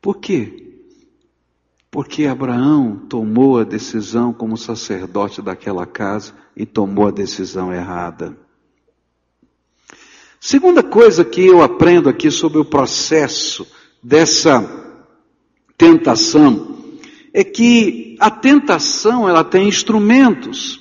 Por 0.00 0.18
quê? 0.18 0.65
Porque 1.96 2.26
Abraão 2.26 2.94
tomou 3.08 3.58
a 3.58 3.64
decisão 3.64 4.30
como 4.30 4.54
sacerdote 4.58 5.40
daquela 5.40 5.86
casa 5.86 6.34
e 6.54 6.66
tomou 6.66 7.08
a 7.08 7.10
decisão 7.10 7.72
errada. 7.72 8.36
Segunda 10.38 10.82
coisa 10.82 11.24
que 11.24 11.46
eu 11.46 11.62
aprendo 11.62 12.10
aqui 12.10 12.30
sobre 12.30 12.58
o 12.58 12.66
processo 12.66 13.66
dessa 14.02 14.62
tentação 15.78 16.76
é 17.32 17.42
que 17.42 18.14
a 18.20 18.30
tentação 18.30 19.26
ela 19.26 19.42
tem 19.42 19.66
instrumentos. 19.66 20.78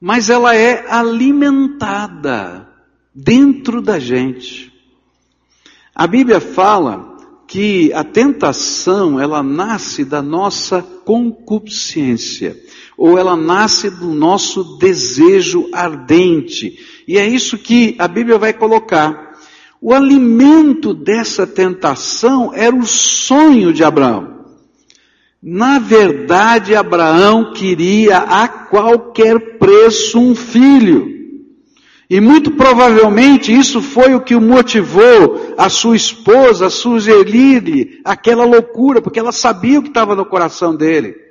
mas 0.00 0.30
ela 0.30 0.56
é 0.56 0.84
alimentada 0.90 2.68
dentro 3.14 3.80
da 3.80 4.00
gente. 4.00 4.72
A 5.94 6.08
Bíblia 6.08 6.40
fala 6.40 7.13
que 7.46 7.92
a 7.92 8.02
tentação, 8.02 9.20
ela 9.20 9.42
nasce 9.42 10.04
da 10.04 10.22
nossa 10.22 10.82
concupiscência, 10.82 12.56
ou 12.96 13.18
ela 13.18 13.36
nasce 13.36 13.90
do 13.90 14.08
nosso 14.14 14.78
desejo 14.78 15.68
ardente. 15.72 16.78
E 17.06 17.18
é 17.18 17.26
isso 17.26 17.58
que 17.58 17.94
a 17.98 18.08
Bíblia 18.08 18.38
vai 18.38 18.52
colocar. 18.52 19.38
O 19.80 19.92
alimento 19.92 20.94
dessa 20.94 21.46
tentação 21.46 22.52
era 22.54 22.74
o 22.74 22.86
sonho 22.86 23.72
de 23.72 23.84
Abraão. 23.84 24.34
Na 25.42 25.78
verdade, 25.78 26.74
Abraão 26.74 27.52
queria 27.52 28.16
a 28.16 28.48
qualquer 28.48 29.58
preço 29.58 30.18
um 30.18 30.34
filho. 30.34 31.13
E 32.08 32.20
muito 32.20 32.50
provavelmente 32.52 33.52
isso 33.52 33.80
foi 33.80 34.14
o 34.14 34.20
que 34.20 34.34
o 34.34 34.40
motivou 34.40 35.54
a 35.56 35.68
sua 35.68 35.96
esposa, 35.96 36.66
a 36.66 36.70
Suzeli, 36.70 38.00
aquela 38.04 38.44
loucura, 38.44 39.00
porque 39.00 39.18
ela 39.18 39.32
sabia 39.32 39.78
o 39.78 39.82
que 39.82 39.88
estava 39.88 40.14
no 40.14 40.26
coração 40.26 40.76
dele. 40.76 41.24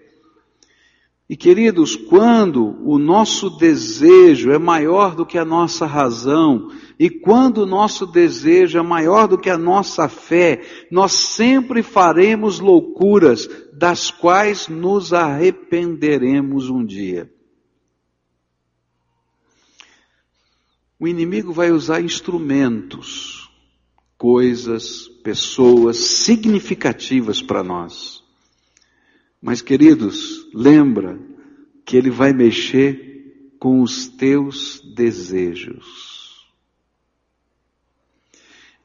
E 1.30 1.38
queridos, 1.38 1.96
quando 1.96 2.78
o 2.84 2.98
nosso 3.00 3.50
desejo 3.50 4.52
é 4.52 4.58
maior 4.58 5.16
do 5.16 5.26
que 5.26 5.38
a 5.38 5.46
nossa 5.46 5.86
razão, 5.86 6.70
e 7.00 7.10
quando 7.10 7.60
o 7.60 7.66
nosso 7.66 8.06
desejo 8.06 8.78
é 8.78 8.82
maior 8.82 9.28
do 9.28 9.38
que 9.38 9.50
a 9.50 9.58
nossa 9.58 10.08
fé, 10.10 10.62
nós 10.92 11.14
sempre 11.14 11.82
faremos 11.82 12.60
loucuras 12.60 13.50
das 13.74 14.12
quais 14.12 14.68
nos 14.68 15.14
arrependeremos 15.14 16.70
um 16.70 16.86
dia. 16.86 17.32
O 21.04 21.08
inimigo 21.10 21.52
vai 21.52 21.70
usar 21.70 22.00
instrumentos, 22.00 23.52
coisas, 24.18 25.10
pessoas 25.22 25.98
significativas 25.98 27.42
para 27.42 27.62
nós. 27.62 28.24
Mas, 29.42 29.62
queridos, 29.62 30.48
lembra 30.54 31.20
que 31.84 31.98
ele 31.98 32.10
vai 32.10 32.32
mexer 32.32 33.52
com 33.60 33.82
os 33.82 34.08
teus 34.08 34.80
desejos. 34.96 36.48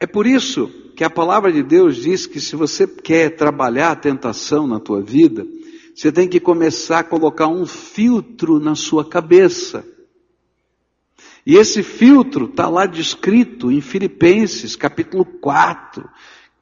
É 0.00 0.04
por 0.04 0.26
isso 0.26 0.66
que 0.96 1.04
a 1.04 1.10
palavra 1.10 1.52
de 1.52 1.62
Deus 1.62 1.94
diz 1.98 2.26
que 2.26 2.40
se 2.40 2.56
você 2.56 2.84
quer 2.84 3.36
trabalhar 3.36 3.92
a 3.92 3.96
tentação 3.96 4.66
na 4.66 4.80
tua 4.80 5.00
vida, 5.00 5.46
você 5.94 6.10
tem 6.10 6.28
que 6.28 6.40
começar 6.40 6.98
a 6.98 7.04
colocar 7.04 7.46
um 7.46 7.64
filtro 7.64 8.58
na 8.58 8.74
sua 8.74 9.08
cabeça. 9.08 9.86
E 11.48 11.56
esse 11.56 11.82
filtro 11.82 12.44
está 12.44 12.68
lá 12.68 12.84
descrito 12.84 13.72
em 13.72 13.80
Filipenses, 13.80 14.76
capítulo 14.76 15.24
4. 15.24 16.06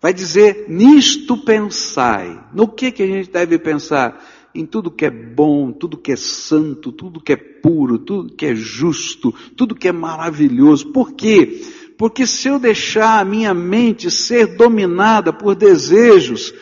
Vai 0.00 0.14
dizer, 0.14 0.66
nisto 0.68 1.36
pensai. 1.38 2.40
No 2.54 2.68
que, 2.68 2.92
que 2.92 3.02
a 3.02 3.06
gente 3.08 3.28
deve 3.28 3.58
pensar? 3.58 4.24
Em 4.54 4.64
tudo 4.64 4.88
que 4.88 5.04
é 5.04 5.10
bom, 5.10 5.72
tudo 5.72 5.98
que 5.98 6.12
é 6.12 6.16
santo, 6.16 6.92
tudo 6.92 7.20
que 7.20 7.32
é 7.32 7.36
puro, 7.36 7.98
tudo 7.98 8.32
que 8.32 8.46
é 8.46 8.54
justo, 8.54 9.34
tudo 9.56 9.74
que 9.74 9.88
é 9.88 9.92
maravilhoso. 9.92 10.92
Por 10.92 11.14
quê? 11.14 11.62
Porque 11.98 12.24
se 12.24 12.46
eu 12.46 12.56
deixar 12.60 13.18
a 13.18 13.24
minha 13.24 13.52
mente 13.52 14.08
ser 14.08 14.56
dominada 14.56 15.32
por 15.32 15.56
desejos 15.56 16.54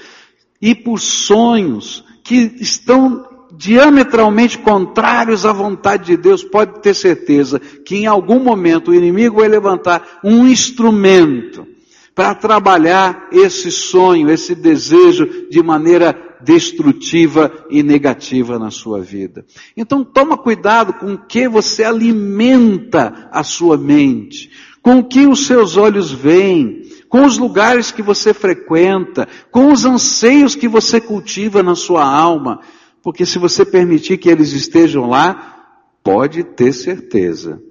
e 0.63 0.75
por 0.75 0.99
sonhos 0.99 2.03
que 2.23 2.57
estão 2.59 3.34
diametralmente 3.57 4.59
contrários 4.59 5.47
à 5.47 5.53
vontade 5.53 6.07
de 6.07 6.17
Deus, 6.17 6.43
pode 6.43 6.81
ter 6.81 6.95
certeza 6.95 7.59
que 7.59 7.97
em 7.97 8.07
algum 8.07 8.41
momento 8.41 8.91
o 8.91 8.95
inimigo 8.95 9.41
vai 9.41 9.49
levantar 9.49 10.21
um 10.25 10.47
instrumento 10.47 11.67
para 12.15 12.35
trabalhar 12.35 13.29
esse 13.33 13.71
sonho, 13.71 14.31
esse 14.31 14.55
desejo 14.55 15.49
de 15.51 15.63
maneira 15.63 16.17
destrutiva 16.41 17.51
e 17.71 17.83
negativa 17.83 18.59
na 18.59 18.71
sua 18.71 19.01
vida. 19.01 19.45
Então 19.77 20.05
toma 20.05 20.37
cuidado 20.37 20.93
com 20.95 21.15
o 21.15 21.19
que 21.19 21.49
você 21.49 21.83
alimenta 21.83 23.29
a 23.33 23.43
sua 23.43 23.77
mente, 23.77 24.51
com 24.83 24.99
o 24.99 25.05
que 25.05 25.27
os 25.27 25.47
seus 25.47 25.77
olhos 25.77 26.13
veem, 26.13 26.83
com 27.09 27.25
os 27.25 27.39
lugares 27.39 27.91
que 27.91 28.03
você 28.03 28.35
frequenta, 28.35 29.27
com 29.51 29.73
os 29.73 29.85
anseios 29.85 30.55
que 30.55 30.69
você 30.69 31.01
cultiva 31.01 31.63
na 31.63 31.75
sua 31.75 32.05
alma. 32.05 32.61
Porque 33.05 33.27
se 33.27 33.39
você 33.39 33.67
permitir 33.67 34.17
que 34.17 34.31
eles 34.31 34.53
estejam 34.53 35.07
lá, 35.07 35.77
pode 36.03 36.43
ter 36.43 36.73
certeza, 36.73 37.63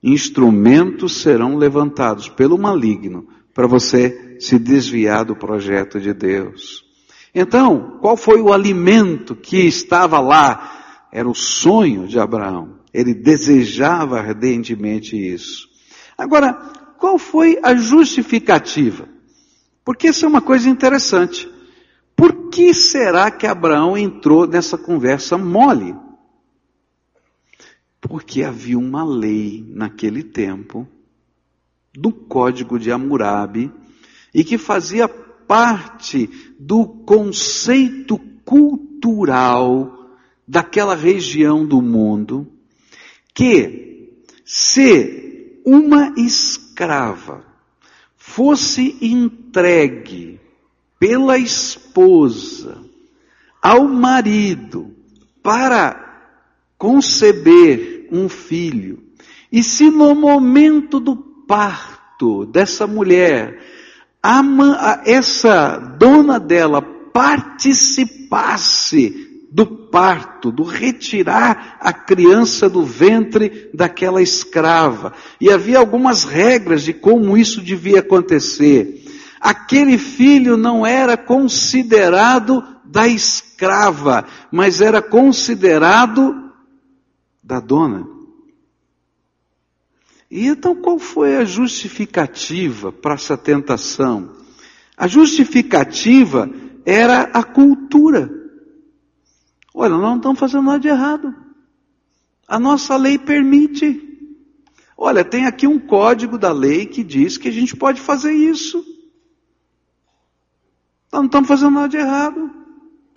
instrumentos 0.00 1.20
serão 1.20 1.56
levantados 1.56 2.28
pelo 2.28 2.56
maligno 2.56 3.26
para 3.52 3.66
você 3.66 4.36
se 4.38 4.56
desviar 4.56 5.24
do 5.24 5.34
projeto 5.34 6.00
de 6.00 6.14
Deus. 6.14 6.84
Então, 7.34 7.98
qual 8.00 8.16
foi 8.16 8.40
o 8.40 8.52
alimento 8.52 9.34
que 9.34 9.66
estava 9.66 10.20
lá? 10.20 11.08
Era 11.12 11.28
o 11.28 11.34
sonho 11.34 12.06
de 12.06 12.20
Abraão. 12.20 12.78
Ele 12.94 13.14
desejava 13.14 14.20
ardentemente 14.20 15.16
isso. 15.16 15.68
Agora, 16.16 16.52
qual 16.98 17.18
foi 17.18 17.58
a 17.64 17.74
justificativa? 17.74 19.08
Porque 19.84 20.08
isso 20.08 20.24
é 20.24 20.28
uma 20.28 20.40
coisa 20.40 20.68
interessante. 20.68 21.50
Por 22.18 22.50
que 22.50 22.74
será 22.74 23.30
que 23.30 23.46
Abraão 23.46 23.96
entrou 23.96 24.44
nessa 24.44 24.76
conversa 24.76 25.38
mole? 25.38 25.94
Porque 28.00 28.42
havia 28.42 28.76
uma 28.76 29.04
lei 29.04 29.64
naquele 29.68 30.24
tempo, 30.24 30.84
do 31.94 32.10
código 32.10 32.76
de 32.76 32.90
Hammurabi, 32.90 33.72
e 34.34 34.42
que 34.42 34.58
fazia 34.58 35.06
parte 35.06 36.28
do 36.58 36.84
conceito 36.84 38.18
cultural 38.44 40.16
daquela 40.46 40.96
região 40.96 41.64
do 41.64 41.80
mundo, 41.80 42.48
que 43.32 44.24
se 44.44 45.62
uma 45.64 46.14
escrava 46.16 47.44
fosse 48.16 48.98
entregue 49.00 50.40
pela 50.98 51.38
esposa 51.38 52.82
ao 53.62 53.86
marido 53.86 54.92
para 55.42 56.06
conceber 56.76 58.08
um 58.10 58.28
filho, 58.28 59.04
e 59.50 59.62
se 59.62 59.88
no 59.90 60.14
momento 60.14 61.00
do 61.00 61.16
parto 61.16 62.44
dessa 62.46 62.86
mulher, 62.86 63.58
a, 64.22 64.40
a, 64.40 65.02
essa 65.04 65.78
dona 65.98 66.38
dela 66.38 66.82
participasse 66.82 69.26
do 69.50 69.66
parto, 69.66 70.52
do 70.52 70.62
retirar 70.62 71.78
a 71.80 71.90
criança 71.92 72.68
do 72.68 72.84
ventre 72.84 73.70
daquela 73.72 74.20
escrava. 74.20 75.14
E 75.40 75.50
havia 75.50 75.78
algumas 75.78 76.24
regras 76.24 76.82
de 76.82 76.92
como 76.92 77.34
isso 77.36 77.62
devia 77.62 78.00
acontecer 78.00 79.07
aquele 79.40 79.98
filho 79.98 80.56
não 80.56 80.86
era 80.86 81.16
considerado 81.16 82.64
da 82.84 83.06
escrava, 83.06 84.26
mas 84.50 84.80
era 84.80 85.02
considerado 85.02 86.52
da 87.42 87.60
dona. 87.60 88.06
E 90.30 90.46
então 90.46 90.74
qual 90.74 90.98
foi 90.98 91.36
a 91.36 91.44
justificativa 91.44 92.92
para 92.92 93.14
essa 93.14 93.36
tentação? 93.36 94.36
A 94.96 95.06
justificativa 95.06 96.50
era 96.84 97.22
a 97.32 97.42
cultura. 97.42 98.30
Olha, 99.72 99.90
nós 99.90 100.02
não 100.02 100.16
estamos 100.16 100.40
fazendo 100.40 100.64
nada 100.64 100.80
de 100.80 100.88
errado. 100.88 101.34
A 102.46 102.58
nossa 102.58 102.96
lei 102.96 103.18
permite. 103.18 104.04
Olha, 104.96 105.24
tem 105.24 105.46
aqui 105.46 105.66
um 105.66 105.78
código 105.78 106.36
da 106.36 106.50
lei 106.50 106.86
que 106.86 107.04
diz 107.04 107.38
que 107.38 107.48
a 107.48 107.52
gente 107.52 107.76
pode 107.76 108.00
fazer 108.00 108.32
isso. 108.32 108.84
Não 111.12 111.24
estamos 111.24 111.48
fazendo 111.48 111.70
nada 111.70 111.88
de 111.88 111.96
errado. 111.96 112.50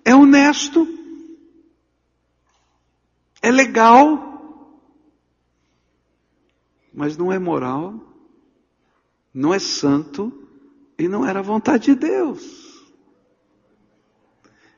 É 0.03 0.15
honesto. 0.15 0.87
É 3.41 3.51
legal. 3.51 4.29
Mas 6.93 7.17
não 7.17 7.31
é 7.31 7.39
moral. 7.39 7.93
Não 9.33 9.53
é 9.53 9.59
santo. 9.59 10.31
E 10.97 11.07
não 11.07 11.25
era 11.25 11.39
a 11.39 11.43
vontade 11.43 11.85
de 11.85 11.95
Deus. 11.95 12.71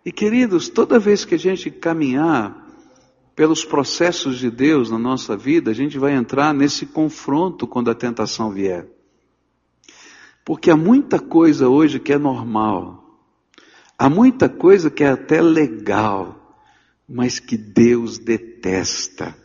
E 0.06 0.12
queridos, 0.12 0.68
toda 0.68 1.00
vez 1.00 1.24
que 1.24 1.36
a 1.36 1.40
gente 1.40 1.72
caminhar 1.72 2.64
pelos 3.36 3.66
processos 3.66 4.38
de 4.38 4.52
Deus 4.52 4.90
na 4.92 5.00
nossa 5.00 5.36
vida, 5.36 5.72
a 5.72 5.74
gente 5.74 5.98
vai 5.98 6.14
entrar 6.14 6.54
nesse 6.54 6.86
confronto 6.86 7.66
quando 7.66 7.90
a 7.90 7.96
tentação 7.96 8.52
vier. 8.52 8.88
Porque 10.46 10.70
há 10.70 10.76
muita 10.76 11.20
coisa 11.20 11.70
hoje 11.70 12.00
que 12.00 12.14
é 12.14 12.18
normal, 12.18 13.03
Há 13.98 14.10
muita 14.10 14.50
coisa 14.50 14.90
que 14.90 15.04
é 15.04 15.10
até 15.10 15.42
legal, 15.42 16.58
mas 17.08 17.40
que 17.40 17.58
Deus 17.58 18.18
detesta. 18.18 19.36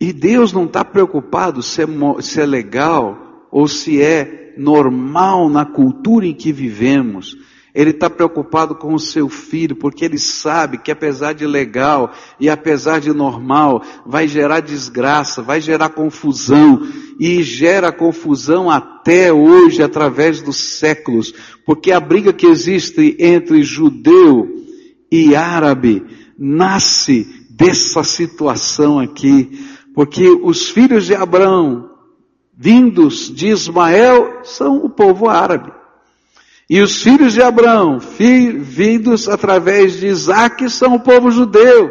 E 0.00 0.12
Deus 0.12 0.52
não 0.52 0.64
está 0.64 0.84
preocupado 0.84 1.62
se 1.62 1.82
é, 1.82 1.86
se 2.22 2.40
é 2.40 2.46
legal 2.46 3.46
ou 3.50 3.68
se 3.68 4.00
é 4.00 4.54
normal 4.56 5.48
na 5.48 5.64
cultura 5.64 6.26
em 6.26 6.34
que 6.34 6.52
vivemos. 6.52 7.36
Ele 7.74 7.90
está 7.90 8.10
preocupado 8.10 8.74
com 8.74 8.94
o 8.94 8.98
seu 8.98 9.28
filho, 9.28 9.76
porque 9.76 10.04
ele 10.04 10.18
sabe 10.18 10.78
que 10.78 10.90
apesar 10.90 11.32
de 11.32 11.46
legal 11.46 12.12
e 12.38 12.48
apesar 12.48 13.00
de 13.00 13.12
normal, 13.12 13.82
vai 14.04 14.26
gerar 14.26 14.60
desgraça, 14.60 15.42
vai 15.42 15.60
gerar 15.60 15.90
confusão, 15.90 16.80
e 17.20 17.42
gera 17.42 17.92
confusão 17.92 18.70
até 18.70 19.30
hoje, 19.30 19.82
através 19.82 20.40
dos 20.40 20.56
séculos, 20.56 21.34
porque 21.66 21.92
a 21.92 22.00
briga 22.00 22.32
que 22.32 22.46
existe 22.46 23.14
entre 23.18 23.62
judeu 23.62 24.48
e 25.12 25.36
árabe 25.36 26.02
nasce 26.38 27.46
dessa 27.50 28.02
situação 28.02 28.98
aqui, 28.98 29.66
porque 29.94 30.26
os 30.42 30.70
filhos 30.70 31.04
de 31.04 31.14
Abraão, 31.14 31.90
vindos 32.56 33.30
de 33.30 33.48
Ismael, 33.48 34.40
são 34.42 34.78
o 34.78 34.88
povo 34.88 35.28
árabe. 35.28 35.70
E 36.70 36.80
os 36.80 37.02
filhos 37.02 37.32
de 37.32 37.42
Abraão, 37.42 37.98
vindos 37.98 39.28
através 39.28 39.94
de 39.94 40.06
Isaac, 40.06 40.70
são 40.70 40.94
o 40.94 41.00
povo 41.00 41.28
judeu. 41.28 41.90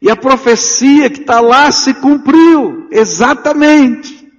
E 0.00 0.10
a 0.10 0.16
profecia 0.16 1.10
que 1.10 1.20
está 1.20 1.40
lá 1.40 1.70
se 1.70 1.92
cumpriu, 1.92 2.88
exatamente, 2.90 4.32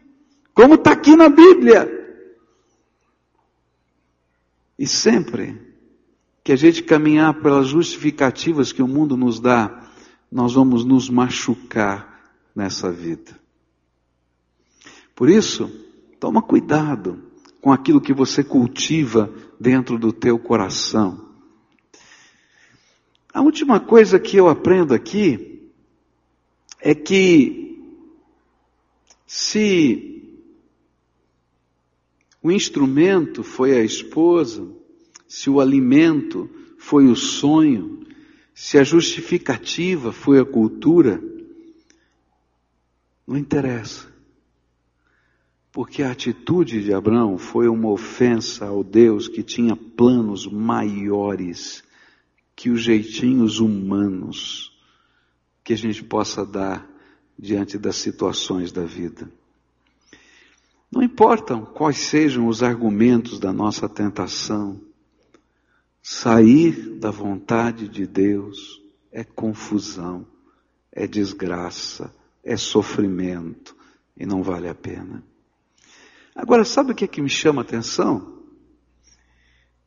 como 0.55 0.73
está 0.73 0.93
aqui 0.93 1.15
na 1.15 1.29
Bíblia. 1.29 1.87
E 4.79 4.87
sempre 4.87 5.61
que 6.43 6.51
a 6.51 6.55
gente 6.55 6.81
caminhar 6.81 7.35
pelas 7.35 7.67
justificativas 7.67 8.71
que 8.71 8.81
o 8.81 8.87
mundo 8.87 9.15
nos 9.15 9.39
dá, 9.39 9.87
nós 10.31 10.55
vamos 10.55 10.83
nos 10.83 11.11
machucar 11.11 12.23
nessa 12.55 12.91
vida. 12.91 13.39
Por 15.13 15.29
isso, 15.29 15.69
toma 16.19 16.41
cuidado 16.41 17.26
com 17.61 17.71
aquilo 17.71 18.01
que 18.01 18.13
você 18.13 18.43
cultiva 18.43 19.33
dentro 19.59 19.97
do 19.97 20.11
teu 20.13 20.37
coração. 20.37 21.27
A 23.33 23.41
última 23.41 23.79
coisa 23.79 24.19
que 24.19 24.37
eu 24.37 24.47
aprendo 24.47 24.93
aqui 24.93 25.69
é 26.79 26.95
que 26.95 27.67
se 29.25 30.23
o 32.41 32.51
instrumento 32.51 33.43
foi 33.43 33.77
a 33.77 33.83
esposa, 33.83 34.67
se 35.27 35.49
o 35.49 35.59
alimento 35.59 36.49
foi 36.77 37.07
o 37.07 37.15
sonho, 37.15 37.99
se 38.53 38.77
a 38.77 38.83
justificativa 38.83 40.11
foi 40.11 40.39
a 40.39 40.45
cultura, 40.45 41.21
não 43.27 43.37
interessa. 43.37 44.06
Porque 45.77 46.01
a 46.01 46.09
atitude 46.09 46.83
de 46.83 46.91
Abraão 46.91 47.37
foi 47.37 47.67
uma 47.67 47.91
ofensa 47.91 48.65
ao 48.65 48.83
Deus 48.83 49.27
que 49.27 49.43
tinha 49.43 49.75
planos 49.75 50.47
maiores 50.47 51.83
que 52.55 52.71
os 52.71 52.81
jeitinhos 52.81 53.59
humanos 53.59 54.75
que 55.63 55.73
a 55.73 55.77
gente 55.77 56.03
possa 56.03 56.43
dar 56.43 56.83
diante 57.37 57.77
das 57.77 57.95
situações 57.97 58.71
da 58.71 58.85
vida. 58.85 59.31
Não 60.91 61.03
importam 61.03 61.63
quais 61.63 61.99
sejam 61.99 62.47
os 62.47 62.63
argumentos 62.63 63.39
da 63.39 63.53
nossa 63.53 63.87
tentação, 63.87 64.81
sair 66.01 66.97
da 66.97 67.11
vontade 67.11 67.87
de 67.87 68.07
Deus 68.07 68.81
é 69.11 69.23
confusão, 69.23 70.25
é 70.91 71.05
desgraça, 71.05 72.11
é 72.43 72.57
sofrimento 72.57 73.75
e 74.17 74.25
não 74.25 74.41
vale 74.41 74.67
a 74.67 74.73
pena. 74.73 75.23
Agora, 76.37 76.63
sabe 76.63 76.91
o 76.91 76.95
que 76.95 77.03
é 77.03 77.07
que 77.07 77.19
me 77.19 77.29
chama 77.29 77.61
a 77.61 77.65
atenção? 77.65 78.43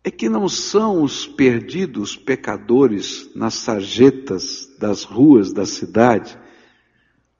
É 0.03 0.11
que 0.11 0.29
não 0.29 0.49
são 0.49 1.05
os 1.05 1.25
perdidos 1.25 2.17
pecadores 2.17 3.33
nas 3.37 3.55
sarjetas 3.55 4.67
das 4.77 5.05
ruas 5.05 5.53
da 5.53 5.65
cidade 5.65 6.37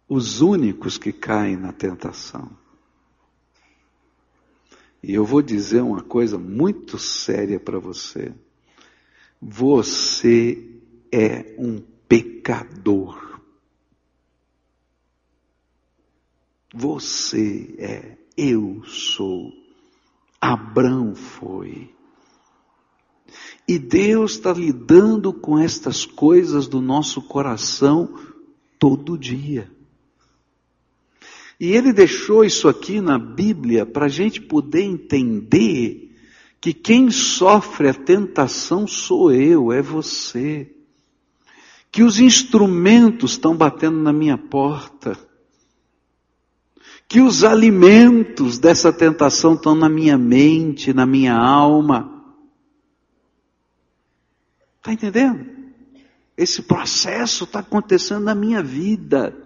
os 0.09 0.41
únicos 0.41 0.97
que 0.97 1.13
caem 1.13 1.57
na 1.57 1.73
tentação. 1.73 2.57
E 5.03 5.13
eu 5.13 5.25
vou 5.25 5.43
dizer 5.43 5.81
uma 5.81 6.03
coisa 6.03 6.39
muito 6.39 6.97
séria 6.97 7.59
para 7.59 7.81
você. 7.81 8.33
Você 9.41 10.81
é 11.11 11.57
um 11.59 11.81
pecador. 12.07 13.41
Você 16.73 17.75
é 17.77 18.20
eu 18.37 18.83
sou. 18.85 19.53
Abrão 20.41 21.15
foi. 21.15 21.91
E 23.69 23.79
Deus 23.79 24.33
está 24.33 24.53
lidando 24.53 25.33
com 25.33 25.59
estas 25.59 26.05
coisas 26.05 26.67
do 26.67 26.81
nosso 26.81 27.23
coração 27.23 28.19
todo 28.79 29.19
dia. 29.19 29.71
E 31.59 31.73
Ele 31.73 31.93
deixou 31.93 32.45
isso 32.45 32.69
aqui 32.69 33.01
na 33.01 33.19
Bíblia 33.19 33.85
para 33.85 34.07
a 34.07 34.09
gente 34.09 34.41
poder 34.41 34.83
entender 34.83 36.17
que 36.61 36.73
quem 36.73 37.11
sofre 37.11 37.89
a 37.89 37.95
tentação 37.95 38.87
sou 38.87 39.31
eu, 39.31 39.71
é 39.71 39.83
você. 39.83 40.75
Que 41.93 42.03
os 42.03 42.19
instrumentos 42.19 43.33
estão 43.33 43.55
batendo 43.55 43.99
na 43.99 44.13
minha 44.13 44.39
porta 44.39 45.30
que 47.11 47.21
os 47.21 47.43
alimentos 47.43 48.61
dessa 48.61 48.93
tentação 48.93 49.55
estão 49.55 49.75
na 49.75 49.89
minha 49.89 50.17
mente, 50.17 50.93
na 50.93 51.05
minha 51.05 51.35
alma. 51.35 52.25
Está 54.79 54.93
entendendo? 54.93 55.45
Esse 56.37 56.63
processo 56.63 57.43
está 57.43 57.59
acontecendo 57.59 58.23
na 58.23 58.35
minha 58.35 58.63
vida. 58.63 59.37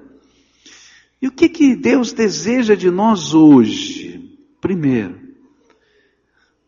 E 1.23 1.27
o 1.27 1.33
que, 1.33 1.49
que 1.49 1.75
Deus 1.75 2.13
deseja 2.13 2.75
de 2.75 2.91
nós 2.91 3.33
hoje? 3.33 4.39
Primeiro, 4.61 5.19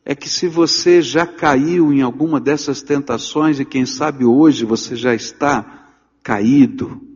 é 0.02 0.14
que 0.14 0.30
se 0.30 0.48
você 0.48 1.02
já 1.02 1.26
caiu 1.26 1.92
em 1.92 2.00
alguma 2.00 2.40
dessas 2.40 2.80
tentações 2.80 3.60
e 3.60 3.66
quem 3.66 3.84
sabe 3.84 4.24
hoje 4.24 4.64
você 4.64 4.96
já 4.96 5.14
está 5.14 5.90
caído, 6.22 7.15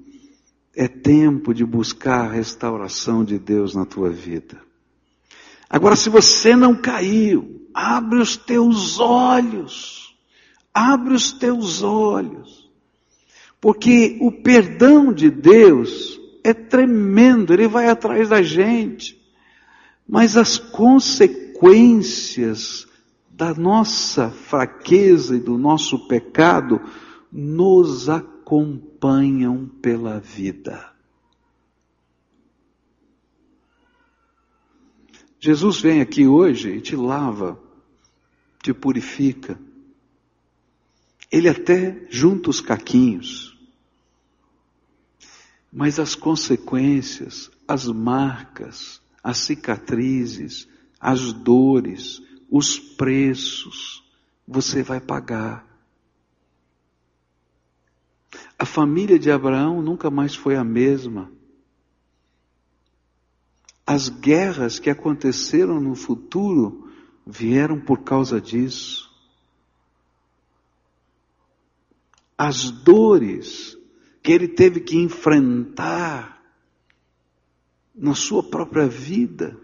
é 0.81 0.89
tempo 0.89 1.53
de 1.53 1.63
buscar 1.63 2.25
a 2.25 2.33
restauração 2.33 3.23
de 3.23 3.39
Deus 3.39 3.75
na 3.75 3.85
tua 3.85 4.09
vida. 4.09 4.59
Agora, 5.69 5.95
se 5.95 6.09
você 6.09 6.57
não 6.57 6.75
caiu, 6.75 7.69
abre 7.75 8.19
os 8.19 8.35
teus 8.35 8.99
olhos. 8.99 10.17
Abre 10.73 11.13
os 11.13 11.33
teus 11.33 11.83
olhos. 11.83 12.67
Porque 13.61 14.17
o 14.23 14.33
perdão 14.33 15.13
de 15.13 15.31
Deus 15.31 16.19
é 16.43 16.55
tremendo, 16.55 17.53
ele 17.53 17.69
vai 17.69 17.91
atrás 17.91 18.31
da 18.31 18.41
gente. 18.41 19.21
Mas 20.09 20.35
as 20.35 20.57
consequências 20.57 22.89
da 23.29 23.53
nossa 23.53 24.31
fraqueza 24.31 25.37
e 25.37 25.41
do 25.41 25.59
nosso 25.59 26.09
pecado 26.09 26.81
nos 27.31 28.09
acompanham 28.09 28.89
acompanham 29.01 29.67
pela 29.67 30.21
vida. 30.21 30.93
Jesus 35.39 35.81
vem 35.81 36.03
aqui 36.03 36.27
hoje 36.27 36.69
e 36.77 36.81
te 36.83 36.95
lava, 36.95 37.59
te 38.63 38.75
purifica. 38.75 39.59
Ele 41.33 41.49
até 41.49 42.07
junta 42.11 42.51
os 42.51 42.61
caquinhos. 42.61 43.59
Mas 45.73 45.99
as 45.99 46.15
consequências, 46.15 47.51
as 47.67 47.87
marcas, 47.87 49.01
as 49.23 49.39
cicatrizes, 49.39 50.69
as 51.01 51.33
dores, 51.33 52.21
os 52.51 52.79
preços, 52.79 54.05
você 54.47 54.83
vai 54.83 55.01
pagar. 55.01 55.70
A 58.61 58.67
família 58.67 59.19
de 59.19 59.31
Abraão 59.31 59.81
nunca 59.81 60.11
mais 60.11 60.35
foi 60.35 60.55
a 60.55 60.63
mesma. 60.63 61.33
As 63.87 64.11
guerras 64.11 64.79
que 64.79 64.91
aconteceram 64.91 65.81
no 65.81 65.95
futuro 65.95 66.87
vieram 67.27 67.81
por 67.81 68.01
causa 68.01 68.39
disso. 68.39 69.11
As 72.37 72.71
dores 72.71 73.79
que 74.23 74.31
ele 74.31 74.47
teve 74.47 74.81
que 74.81 74.99
enfrentar 74.99 76.43
na 77.95 78.15
sua 78.15 78.43
própria 78.43 78.87
vida 78.87 79.59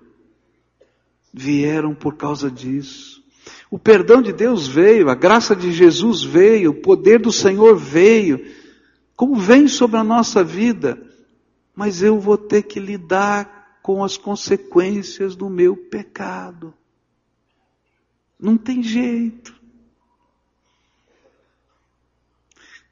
vieram 1.35 1.95
por 1.95 2.17
causa 2.17 2.51
disso. 2.51 3.23
O 3.71 3.79
perdão 3.79 4.23
de 4.23 4.33
Deus 4.33 4.67
veio, 4.67 5.11
a 5.11 5.15
graça 5.15 5.55
de 5.55 5.71
Jesus 5.71 6.25
veio, 6.25 6.71
o 6.71 6.81
poder 6.81 7.21
do 7.21 7.31
Senhor 7.31 7.77
veio, 7.77 8.65
como 9.17 9.35
vem 9.37 9.67
sobre 9.67 9.97
a 9.97 10.05
nossa 10.05 10.45
vida, 10.45 11.03
mas 11.75 12.03
eu 12.03 12.21
vou 12.21 12.37
ter 12.37 12.63
que 12.63 12.79
lidar 12.79 13.81
com 13.83 14.05
as 14.05 14.17
consequências 14.17 15.35
do 15.35 15.49
meu 15.49 15.77
pecado. 15.77 16.75
Não 18.39 18.59
tem 18.59 18.83
jeito. 18.83 19.55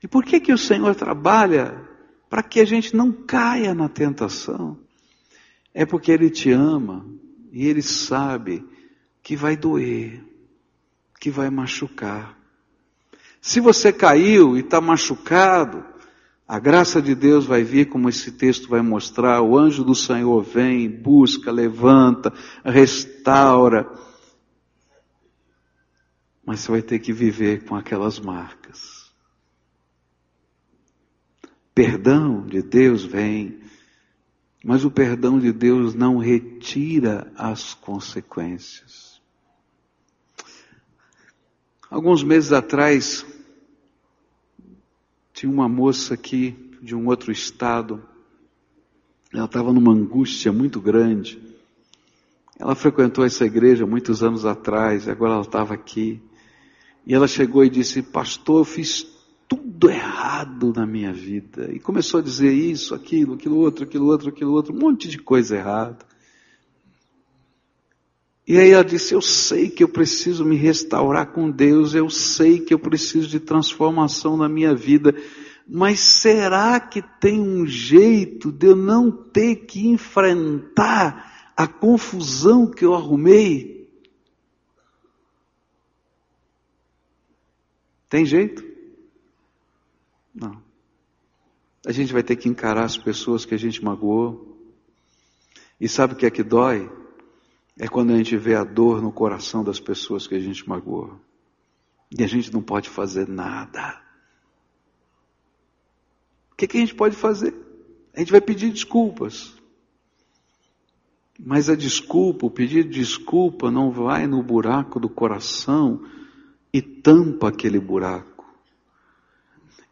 E 0.02 0.08
por 0.08 0.24
que 0.24 0.40
que 0.40 0.52
o 0.52 0.58
Senhor 0.58 0.94
trabalha 0.94 1.82
para 2.28 2.42
que 2.42 2.60
a 2.60 2.64
gente 2.64 2.96
não 2.96 3.12
caia 3.12 3.74
na 3.74 3.88
tentação? 3.88 4.78
É 5.74 5.84
porque 5.84 6.10
Ele 6.10 6.30
te 6.30 6.50
ama 6.50 7.06
e 7.52 7.66
Ele 7.66 7.82
sabe 7.82 8.66
que 9.22 9.36
vai 9.36 9.56
doer, 9.56 10.22
que 11.20 11.30
vai 11.30 11.50
machucar. 11.50 12.38
Se 13.40 13.60
você 13.60 13.92
caiu 13.92 14.56
e 14.56 14.60
está 14.60 14.80
machucado, 14.80 15.93
a 16.46 16.58
graça 16.58 17.00
de 17.00 17.14
Deus 17.14 17.46
vai 17.46 17.62
vir, 17.62 17.88
como 17.88 18.08
esse 18.08 18.30
texto 18.32 18.68
vai 18.68 18.82
mostrar. 18.82 19.40
O 19.40 19.56
anjo 19.56 19.82
do 19.82 19.94
Senhor 19.94 20.42
vem, 20.42 20.90
busca, 20.90 21.50
levanta, 21.50 22.32
restaura. 22.62 23.90
Mas 26.44 26.60
você 26.60 26.70
vai 26.70 26.82
ter 26.82 26.98
que 26.98 27.12
viver 27.12 27.64
com 27.64 27.74
aquelas 27.74 28.20
marcas. 28.20 29.10
Perdão 31.74 32.46
de 32.46 32.62
Deus 32.62 33.04
vem, 33.04 33.60
mas 34.62 34.84
o 34.84 34.90
perdão 34.90 35.40
de 35.40 35.50
Deus 35.50 35.94
não 35.94 36.18
retira 36.18 37.32
as 37.36 37.72
consequências. 37.74 39.20
Alguns 41.90 42.22
meses 42.22 42.52
atrás, 42.52 43.24
tinha 45.44 45.52
uma 45.52 45.68
moça 45.68 46.14
aqui 46.14 46.56
de 46.80 46.94
um 46.94 47.06
outro 47.06 47.30
estado. 47.30 48.02
Ela 49.30 49.44
estava 49.44 49.74
numa 49.74 49.92
angústia 49.92 50.50
muito 50.50 50.80
grande. 50.80 51.38
Ela 52.58 52.74
frequentou 52.74 53.24
essa 53.24 53.44
igreja 53.44 53.86
muitos 53.86 54.22
anos 54.22 54.46
atrás, 54.46 55.06
agora 55.06 55.34
ela 55.34 55.42
estava 55.42 55.74
aqui. 55.74 56.22
E 57.06 57.12
ela 57.12 57.28
chegou 57.28 57.62
e 57.62 57.68
disse: 57.68 58.02
Pastor, 58.02 58.60
eu 58.60 58.64
fiz 58.64 59.06
tudo 59.46 59.90
errado 59.90 60.72
na 60.74 60.86
minha 60.86 61.12
vida. 61.12 61.70
E 61.70 61.78
começou 61.78 62.20
a 62.20 62.22
dizer 62.22 62.52
isso, 62.52 62.94
aquilo, 62.94 63.34
aquilo 63.34 63.58
outro, 63.58 63.84
aquilo 63.84 64.06
outro, 64.06 64.30
aquilo 64.30 64.52
outro, 64.52 64.74
um 64.74 64.78
monte 64.78 65.08
de 65.08 65.18
coisa 65.18 65.56
errada. 65.56 65.98
E 68.46 68.58
aí 68.58 68.70
ela 68.70 68.84
disse: 68.84 69.14
Eu 69.14 69.22
sei 69.22 69.70
que 69.70 69.82
eu 69.82 69.88
preciso 69.88 70.44
me 70.44 70.56
restaurar 70.56 71.32
com 71.32 71.50
Deus, 71.50 71.94
eu 71.94 72.10
sei 72.10 72.60
que 72.60 72.74
eu 72.74 72.78
preciso 72.78 73.28
de 73.28 73.40
transformação 73.40 74.36
na 74.36 74.48
minha 74.48 74.74
vida, 74.74 75.14
mas 75.66 76.00
será 76.00 76.78
que 76.78 77.00
tem 77.18 77.40
um 77.40 77.66
jeito 77.66 78.52
de 78.52 78.66
eu 78.66 78.76
não 78.76 79.10
ter 79.10 79.56
que 79.56 79.88
enfrentar 79.88 81.52
a 81.56 81.66
confusão 81.66 82.70
que 82.70 82.84
eu 82.84 82.94
arrumei? 82.94 83.88
Tem 88.10 88.26
jeito? 88.26 88.62
Não. 90.34 90.62
A 91.86 91.92
gente 91.92 92.12
vai 92.12 92.22
ter 92.22 92.36
que 92.36 92.48
encarar 92.48 92.84
as 92.84 92.96
pessoas 92.96 93.44
que 93.44 93.54
a 93.54 93.58
gente 93.58 93.82
magoou. 93.82 94.56
E 95.80 95.88
sabe 95.88 96.14
o 96.14 96.16
que 96.16 96.26
é 96.26 96.30
que 96.30 96.42
dói? 96.42 96.90
É 97.78 97.88
quando 97.88 98.12
a 98.12 98.16
gente 98.16 98.36
vê 98.36 98.54
a 98.54 98.64
dor 98.64 99.02
no 99.02 99.12
coração 99.12 99.64
das 99.64 99.80
pessoas 99.80 100.26
que 100.26 100.34
a 100.34 100.40
gente 100.40 100.68
magoou. 100.68 101.18
E 102.16 102.22
a 102.22 102.26
gente 102.26 102.52
não 102.52 102.62
pode 102.62 102.88
fazer 102.88 103.28
nada. 103.28 104.00
O 106.52 106.56
que, 106.56 106.68
que 106.68 106.76
a 106.76 106.80
gente 106.80 106.94
pode 106.94 107.16
fazer? 107.16 107.52
A 108.14 108.20
gente 108.20 108.30
vai 108.30 108.40
pedir 108.40 108.70
desculpas. 108.70 109.52
Mas 111.38 111.68
a 111.68 111.74
desculpa, 111.74 112.46
o 112.46 112.50
pedido 112.50 112.88
de 112.88 113.00
desculpa 113.00 113.72
não 113.72 113.90
vai 113.90 114.28
no 114.28 114.40
buraco 114.40 115.00
do 115.00 115.08
coração 115.08 116.00
e 116.72 116.80
tampa 116.80 117.48
aquele 117.48 117.80
buraco. 117.80 118.44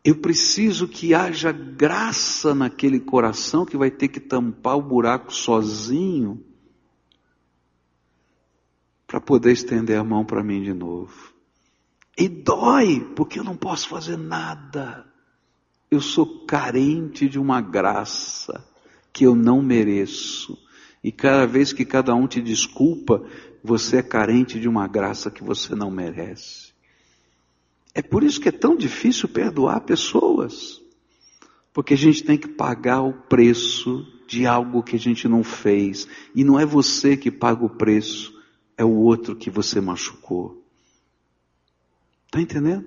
Eu 0.05 0.16
preciso 0.16 0.87
que 0.87 1.14
haja 1.14 1.51
graça 1.51 2.55
naquele 2.55 3.01
coração 3.01 3.64
que 3.64 3.77
vai 3.77 3.90
ter 3.90 4.07
que 4.07 4.21
tampar 4.21 4.77
o 4.77 4.83
buraco 4.83 5.33
sozinho 5.33 6.45
para 9.12 9.20
poder 9.20 9.53
estender 9.53 9.98
a 9.98 10.03
mão 10.03 10.25
para 10.25 10.42
mim 10.42 10.62
de 10.62 10.72
novo. 10.72 11.35
E 12.16 12.31
dói, 12.31 13.12
porque 13.14 13.38
eu 13.38 13.44
não 13.44 13.55
posso 13.55 13.87
fazer 13.87 14.16
nada. 14.16 15.05
Eu 15.90 16.01
sou 16.01 16.46
carente 16.46 17.29
de 17.29 17.38
uma 17.38 17.61
graça 17.61 18.66
que 19.12 19.27
eu 19.27 19.35
não 19.35 19.61
mereço. 19.61 20.57
E 21.05 21.12
cada 21.12 21.46
vez 21.46 21.75
que 21.75 21.85
cada 21.85 22.14
um 22.14 22.27
te 22.27 22.40
desculpa, 22.40 23.22
você 23.62 23.98
é 23.98 24.03
carente 24.03 24.59
de 24.59 24.66
uma 24.66 24.88
graça 24.88 25.31
que 25.31 25.44
você 25.44 25.75
não 25.75 25.90
merece. 25.90 26.72
É 27.94 28.01
por 28.01 28.25
isso 28.25 28.40
que 28.40 28.48
é 28.48 28.53
tão 28.53 28.75
difícil 28.75 29.29
perdoar 29.29 29.81
pessoas. 29.81 30.81
Porque 31.70 31.92
a 31.92 31.98
gente 31.98 32.25
tem 32.25 32.38
que 32.38 32.48
pagar 32.48 33.03
o 33.03 33.12
preço 33.12 34.07
de 34.27 34.46
algo 34.46 34.83
que 34.83 34.96
a 34.96 34.98
gente 34.98 35.29
não 35.29 35.44
fez. 35.44 36.09
E 36.35 36.42
não 36.42 36.59
é 36.59 36.64
você 36.64 37.14
que 37.14 37.31
paga 37.31 37.62
o 37.62 37.68
preço, 37.68 38.40
é 38.76 38.85
o 38.85 38.94
outro 38.94 39.37
que 39.37 39.50
você 39.50 39.80
machucou. 39.80 40.62
Está 42.26 42.40
entendendo? 42.40 42.87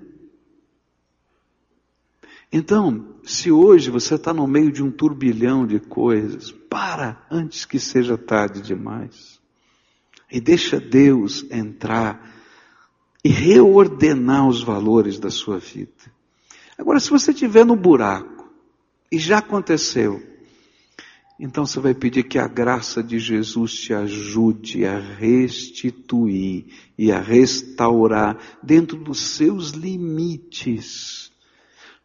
Então, 2.52 3.16
se 3.22 3.50
hoje 3.50 3.90
você 3.90 4.14
está 4.14 4.32
no 4.32 4.46
meio 4.46 4.70
de 4.70 4.82
um 4.82 4.90
turbilhão 4.90 5.66
de 5.66 5.80
coisas, 5.80 6.50
para 6.50 7.26
antes 7.30 7.64
que 7.64 7.78
seja 7.78 8.16
tarde 8.16 8.60
demais. 8.62 9.40
E 10.30 10.40
deixa 10.40 10.80
Deus 10.80 11.44
entrar 11.50 12.34
e 13.24 13.28
reordenar 13.28 14.48
os 14.48 14.62
valores 14.62 15.18
da 15.18 15.30
sua 15.30 15.58
vida. 15.58 15.92
Agora, 16.78 17.00
se 17.00 17.10
você 17.10 17.30
estiver 17.32 17.64
no 17.64 17.76
buraco, 17.76 18.36
e 19.10 19.18
já 19.18 19.38
aconteceu, 19.38 20.22
então 21.38 21.66
você 21.66 21.78
vai 21.78 21.94
pedir 21.94 22.22
que 22.22 22.38
a 22.38 22.48
graça 22.48 23.02
de 23.02 23.18
Jesus 23.18 23.74
te 23.74 23.92
ajude 23.92 24.86
a 24.86 24.98
restituir 24.98 26.66
e 26.96 27.12
a 27.12 27.20
restaurar 27.20 28.38
dentro 28.62 28.96
dos 28.96 29.20
seus 29.20 29.70
limites. 29.70 31.30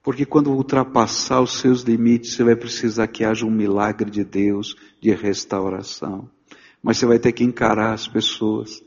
Porque 0.03 0.25
quando 0.25 0.51
ultrapassar 0.51 1.41
os 1.41 1.59
seus 1.59 1.81
limites, 1.83 2.33
você 2.33 2.43
vai 2.43 2.55
precisar 2.57 3.07
que 3.07 3.23
haja 3.23 3.45
um 3.45 3.51
milagre 3.51 4.09
de 4.09 4.25
Deus 4.25 4.75
de 4.99 5.13
restauração. 5.13 6.29
Mas 6.83 6.97
você 6.97 7.05
vai 7.05 7.19
ter 7.19 7.31
que 7.31 7.43
encarar 7.43 7.93
as 7.93 8.07
pessoas. 8.07 8.83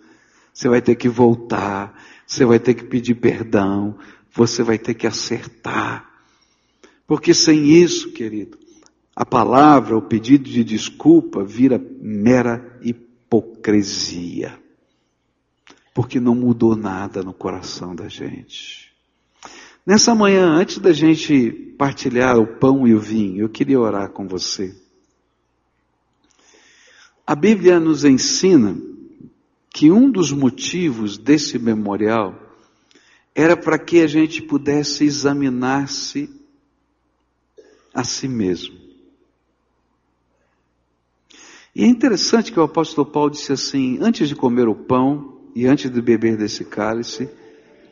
Você 0.52 0.68
vai 0.68 0.82
ter 0.82 0.96
que 0.96 1.08
voltar. 1.08 1.98
Você 2.26 2.44
vai 2.44 2.58
ter 2.58 2.74
que 2.74 2.84
pedir 2.84 3.14
perdão. 3.14 3.96
Você 4.32 4.62
vai 4.62 4.76
ter 4.76 4.92
que 4.92 5.06
acertar. 5.06 6.10
Porque 7.06 7.32
sem 7.32 7.64
isso, 7.70 8.10
querido, 8.12 8.58
a 9.16 9.24
palavra, 9.24 9.96
o 9.96 10.02
pedido 10.02 10.50
de 10.50 10.64
desculpa 10.64 11.44
vira 11.44 11.80
mera 12.00 12.78
hipocrisia. 12.82 14.58
Porque 15.94 16.18
não 16.18 16.34
mudou 16.34 16.74
nada 16.74 17.22
no 17.22 17.32
coração 17.32 17.94
da 17.94 18.08
gente. 18.08 18.92
Nessa 19.86 20.14
manhã, 20.14 20.48
antes 20.48 20.78
da 20.78 20.92
gente 20.92 21.52
partilhar 21.78 22.38
o 22.38 22.58
pão 22.58 22.88
e 22.88 22.94
o 22.94 22.98
vinho, 22.98 23.42
eu 23.42 23.48
queria 23.48 23.78
orar 23.78 24.10
com 24.10 24.26
você. 24.26 24.74
A 27.24 27.36
Bíblia 27.36 27.78
nos 27.78 28.04
ensina 28.04 28.76
que 29.70 29.90
um 29.92 30.10
dos 30.10 30.32
motivos 30.32 31.16
desse 31.16 31.58
memorial 31.58 32.40
era 33.34 33.56
para 33.56 33.78
que 33.78 34.00
a 34.00 34.06
gente 34.06 34.42
pudesse 34.42 35.04
examinar-se 35.04 36.30
a 37.92 38.02
si 38.02 38.26
mesmo. 38.26 38.83
E 41.74 41.82
é 41.82 41.86
interessante 41.86 42.52
que 42.52 42.60
o 42.60 42.62
apóstolo 42.62 43.06
Paulo 43.06 43.30
disse 43.30 43.52
assim: 43.52 43.98
antes 44.00 44.28
de 44.28 44.36
comer 44.36 44.68
o 44.68 44.74
pão 44.74 45.40
e 45.54 45.66
antes 45.66 45.90
de 45.90 46.00
beber 46.00 46.36
desse 46.36 46.64
cálice, 46.64 47.28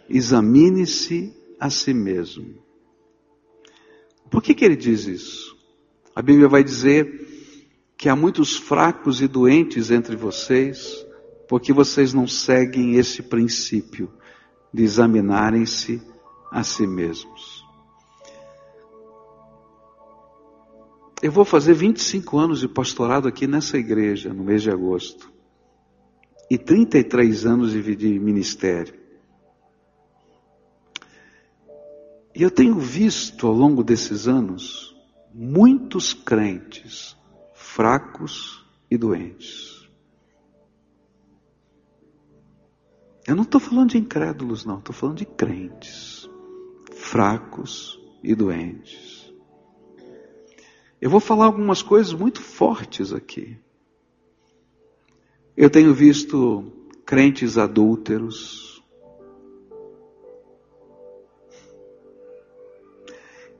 examine-se 0.09 1.35
a 1.59 1.69
si 1.69 1.93
mesmo. 1.93 2.63
Por 4.31 4.43
que, 4.43 4.55
que 4.55 4.65
ele 4.65 4.77
diz 4.77 5.07
isso? 5.07 5.57
A 6.15 6.23
Bíblia 6.23 6.49
vai 6.49 6.63
dizer 6.63 7.29
que 7.97 8.09
há 8.09 8.17
muitos 8.17 8.57
fracos 8.57 9.21
e 9.21 9.29
doentes 9.29 9.91
entre 9.91 10.17
vocês, 10.17 11.07
porque 11.49 11.73
vocês 11.73 12.15
não 12.15 12.27
seguem 12.27 12.97
esse 12.97 13.23
princípio 13.23 14.11
de 14.73 14.83
examinarem-se 14.83 16.01
a 16.51 16.63
si 16.63 16.87
mesmos. 16.87 17.62
Eu 21.23 21.31
vou 21.31 21.45
fazer 21.45 21.73
25 21.73 22.37
anos 22.37 22.59
de 22.59 22.67
pastorado 22.67 23.29
aqui 23.29 23.47
nessa 23.47 23.79
igreja 23.79 24.35
no 24.35 24.43
mês 24.43 24.61
de 24.61 24.73
agosto. 24.73 25.33
E 26.51 26.59
33 26.59 27.47
anos 27.47 27.71
de 27.71 28.19
ministério. 28.19 29.01
E 32.35 32.43
eu 32.43 32.51
tenho 32.51 32.77
visto 32.77 33.47
ao 33.47 33.53
longo 33.53 33.85
desses 33.85 34.27
anos 34.27 34.97
muitos 35.33 36.13
crentes 36.13 37.17
fracos 37.55 38.67
e 38.91 38.99
doentes. 38.99 39.89
Eu 43.29 43.37
não 43.37 43.45
estou 43.45 43.61
falando 43.61 43.91
de 43.91 43.99
incrédulos, 43.99 44.65
não, 44.65 44.79
estou 44.79 44.95
falando 44.95 45.19
de 45.19 45.27
crentes 45.27 46.29
fracos 46.91 48.01
e 48.25 48.35
doentes. 48.35 49.12
Eu 51.03 51.11
vou 51.11 51.19
falar 51.19 51.47
algumas 51.47 51.83
coisas 51.83 52.13
muito 52.13 52.41
fortes 52.41 53.13
aqui. 53.13 53.59
Eu 55.57 55.69
tenho 55.69 55.93
visto 55.93 56.65
crentes 57.05 57.59
adúlteros. 57.59 58.81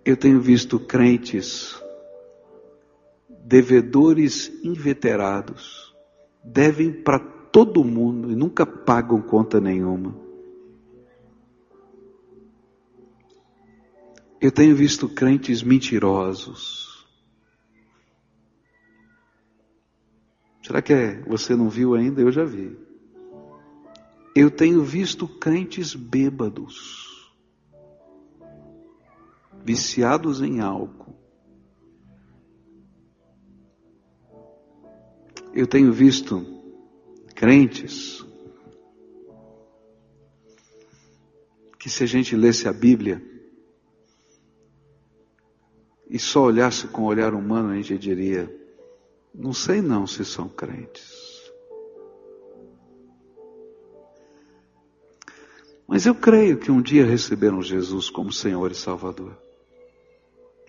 Eu 0.05 0.17
tenho 0.17 0.41
visto 0.41 0.79
crentes 0.79 1.75
devedores 3.45 4.49
inveterados, 4.63 5.93
devem 6.45 6.93
para 6.93 7.19
todo 7.19 7.83
mundo 7.83 8.31
e 8.31 8.37
nunca 8.37 8.65
pagam 8.65 9.21
conta 9.21 9.61
nenhuma. 9.61 10.17
Eu 14.41 14.53
tenho 14.53 14.77
visto 14.77 15.09
crentes 15.09 15.61
mentirosos. 15.61 16.92
Será 20.73 20.81
que 20.81 20.93
é, 20.95 21.21
você 21.25 21.55
não 21.55 21.69
viu 21.69 21.95
ainda? 21.95 22.23
Eu 22.23 22.33
já 22.33 22.47
vi. 22.47 22.75
Eu 24.35 24.51
tenho 24.51 24.83
visto 24.83 25.29
crentes 25.29 25.95
bêbados, 25.95 27.31
viciados 29.63 30.41
em 30.41 30.61
álcool. 30.61 31.15
Eu 35.53 35.67
tenho 35.67 35.93
visto 35.93 36.43
crentes 37.35 38.25
que, 41.79 41.91
se 41.91 42.03
a 42.03 42.07
gente 42.07 42.35
lesse 42.35 42.67
a 42.67 42.73
Bíblia 42.73 43.23
e 46.09 46.19
só 46.19 46.45
olhasse 46.45 46.89
com 46.89 47.03
o 47.03 47.09
olhar 47.09 47.35
humano, 47.35 47.69
a 47.69 47.77
gente 47.77 47.99
diria: 47.99 48.62
não 49.35 49.53
sei 49.53 49.81
não 49.81 50.07
se 50.07 50.25
são 50.25 50.49
crentes. 50.49 51.51
Mas 55.87 56.07
eu 56.07 56.15
creio 56.15 56.59
que 56.59 56.71
um 56.71 56.81
dia 56.81 57.05
receberam 57.05 57.61
Jesus 57.61 58.09
como 58.09 58.33
Senhor 58.33 58.71
e 58.71 58.75
Salvador. 58.75 59.37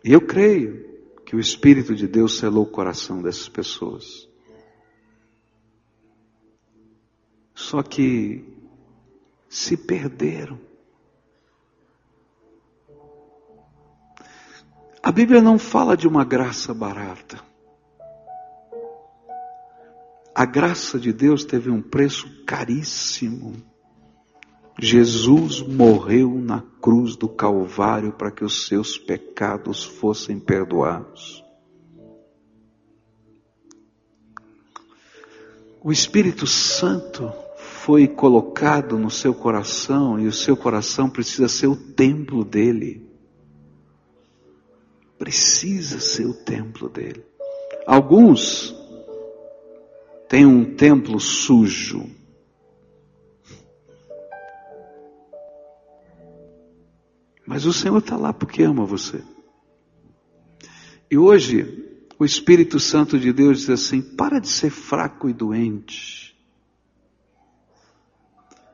E 0.03 0.11
eu 0.11 0.19
creio 0.19 0.85
que 1.25 1.35
o 1.35 1.39
Espírito 1.39 1.95
de 1.95 2.07
Deus 2.07 2.37
selou 2.37 2.63
o 2.63 2.69
coração 2.69 3.21
dessas 3.21 3.47
pessoas. 3.47 4.27
Só 7.55 7.81
que 7.81 8.43
se 9.47 9.77
perderam. 9.77 10.59
A 15.01 15.11
Bíblia 15.11 15.41
não 15.41 15.57
fala 15.57 15.95
de 15.95 16.07
uma 16.07 16.25
graça 16.25 16.73
barata. 16.73 17.52
A 20.35 20.45
graça 20.45 20.99
de 20.99 21.13
Deus 21.13 21.45
teve 21.45 21.69
um 21.69 21.81
preço 21.81 22.27
caríssimo. 22.43 23.53
Jesus 24.79 25.61
morreu 25.61 26.39
na 26.39 26.61
cruz 26.81 27.15
do 27.15 27.29
Calvário 27.29 28.13
para 28.13 28.31
que 28.31 28.43
os 28.43 28.65
seus 28.65 28.97
pecados 28.97 29.83
fossem 29.83 30.39
perdoados. 30.39 31.43
O 35.83 35.91
Espírito 35.91 36.47
Santo 36.47 37.31
foi 37.57 38.07
colocado 38.07 38.97
no 38.97 39.11
seu 39.11 39.35
coração 39.35 40.19
e 40.19 40.25
o 40.25 40.33
seu 40.33 40.57
coração 40.57 41.09
precisa 41.09 41.47
ser 41.47 41.67
o 41.67 41.75
templo 41.75 42.43
dele. 42.43 43.07
Precisa 45.19 45.99
ser 45.99 46.25
o 46.25 46.33
templo 46.33 46.89
dele. 46.89 47.23
Alguns 47.85 48.73
têm 50.33 50.47
um 50.47 50.65
templo 50.65 51.19
sujo, 51.19 52.09
Mas 57.45 57.65
o 57.65 57.73
Senhor 57.73 57.99
está 57.99 58.17
lá 58.17 58.33
porque 58.33 58.63
ama 58.63 58.83
você. 58.83 59.21
E 61.11 61.17
hoje, 61.17 62.07
o 62.17 62.25
Espírito 62.25 62.79
Santo 62.79 63.19
de 63.19 63.31
Deus 63.31 63.59
diz 63.59 63.69
assim: 63.69 64.01
para 64.01 64.39
de 64.39 64.47
ser 64.47 64.71
fraco 64.71 65.29
e 65.29 65.33
doente. 65.33 66.35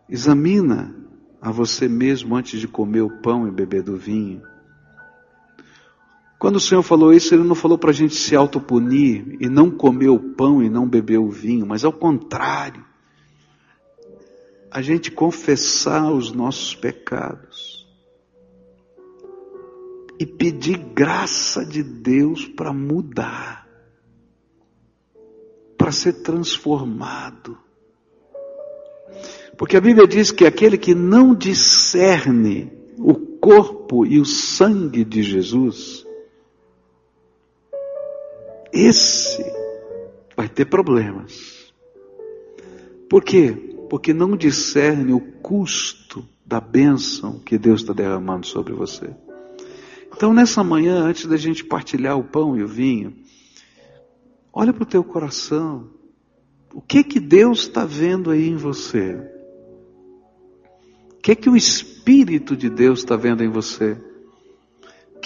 Examina 0.07 0.95
a 1.41 1.51
você 1.51 1.89
mesmo 1.89 2.37
antes 2.37 2.61
de 2.61 2.69
comer 2.69 3.01
o 3.01 3.21
pão 3.21 3.47
e 3.47 3.51
beber 3.51 3.83
do 3.83 3.97
vinho. 3.97 4.41
Quando 6.39 6.55
o 6.55 6.61
Senhor 6.61 6.81
falou 6.81 7.11
isso, 7.11 7.35
Ele 7.35 7.43
não 7.43 7.53
falou 7.53 7.77
para 7.77 7.89
a 7.89 7.93
gente 7.93 8.15
se 8.15 8.33
autopunir 8.33 9.35
e 9.41 9.49
não 9.49 9.69
comer 9.69 10.07
o 10.07 10.17
pão 10.17 10.63
e 10.63 10.69
não 10.69 10.87
beber 10.87 11.19
o 11.19 11.29
vinho, 11.29 11.65
mas 11.67 11.83
ao 11.83 11.91
contrário, 11.91 12.85
a 14.71 14.81
gente 14.81 15.11
confessar 15.11 16.09
os 16.09 16.31
nossos 16.31 16.73
pecados 16.73 17.85
e 20.17 20.25
pedir 20.25 20.77
graça 20.77 21.65
de 21.65 21.83
Deus 21.83 22.45
para 22.45 22.71
mudar, 22.71 23.67
para 25.77 25.91
ser 25.91 26.21
transformado. 26.21 27.57
Porque 29.57 29.75
a 29.75 29.81
Bíblia 29.81 30.07
diz 30.07 30.31
que 30.31 30.45
aquele 30.45 30.77
que 30.77 30.95
não 30.95 31.35
discerne 31.35 32.71
o 32.97 33.13
corpo 33.13 34.05
e 34.05 34.21
o 34.21 34.25
sangue 34.25 35.03
de 35.03 35.21
Jesus, 35.21 36.07
esse 38.71 39.43
vai 40.35 40.47
ter 40.47 40.65
problemas. 40.65 41.73
Por 43.09 43.23
quê? 43.23 43.51
Porque 43.89 44.13
não 44.13 44.37
discerne 44.37 45.11
o 45.11 45.19
custo 45.19 46.27
da 46.45 46.59
bênção 46.59 47.39
que 47.39 47.57
Deus 47.57 47.81
está 47.81 47.93
derramando 47.93 48.45
sobre 48.45 48.73
você. 48.73 49.09
Então, 50.15 50.33
nessa 50.33 50.63
manhã, 50.63 51.03
antes 51.03 51.25
da 51.25 51.37
gente 51.37 51.63
partilhar 51.63 52.17
o 52.17 52.23
pão 52.23 52.57
e 52.57 52.63
o 52.63 52.67
vinho, 52.67 53.15
olha 54.51 54.73
para 54.73 54.83
o 54.83 54.85
teu 54.85 55.03
coração. 55.03 55.89
O 56.73 56.81
que 56.81 57.03
que 57.03 57.19
Deus 57.19 57.61
está 57.61 57.85
vendo 57.85 58.29
aí 58.29 58.47
em 58.47 58.55
você? 58.55 59.15
O 61.13 61.21
que 61.21 61.35
que 61.35 61.49
o 61.49 61.55
Espírito 61.55 62.55
de 62.55 62.69
Deus 62.69 62.99
está 62.99 63.15
vendo 63.15 63.43
em 63.43 63.49
você? 63.49 63.97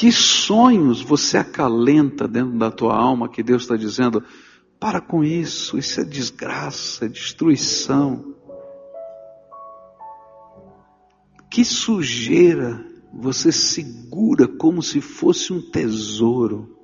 Que 0.03 0.11
sonhos 0.11 1.01
você 1.01 1.37
acalenta 1.37 2.27
dentro 2.27 2.57
da 2.57 2.69
tua 2.69 2.93
alma 2.93 3.29
que 3.29 3.41
Deus 3.41 3.61
está 3.61 3.77
dizendo, 3.77 4.21
para 4.77 4.99
com 4.99 5.23
isso, 5.23 5.77
isso 5.77 6.01
é 6.01 6.03
desgraça, 6.03 7.05
é 7.05 7.07
destruição. 7.07 8.35
Que 11.49 11.63
sujeira 11.63 12.85
você 13.13 13.49
segura 13.49 14.45
como 14.45 14.83
se 14.83 14.99
fosse 14.99 15.53
um 15.53 15.61
tesouro. 15.61 16.77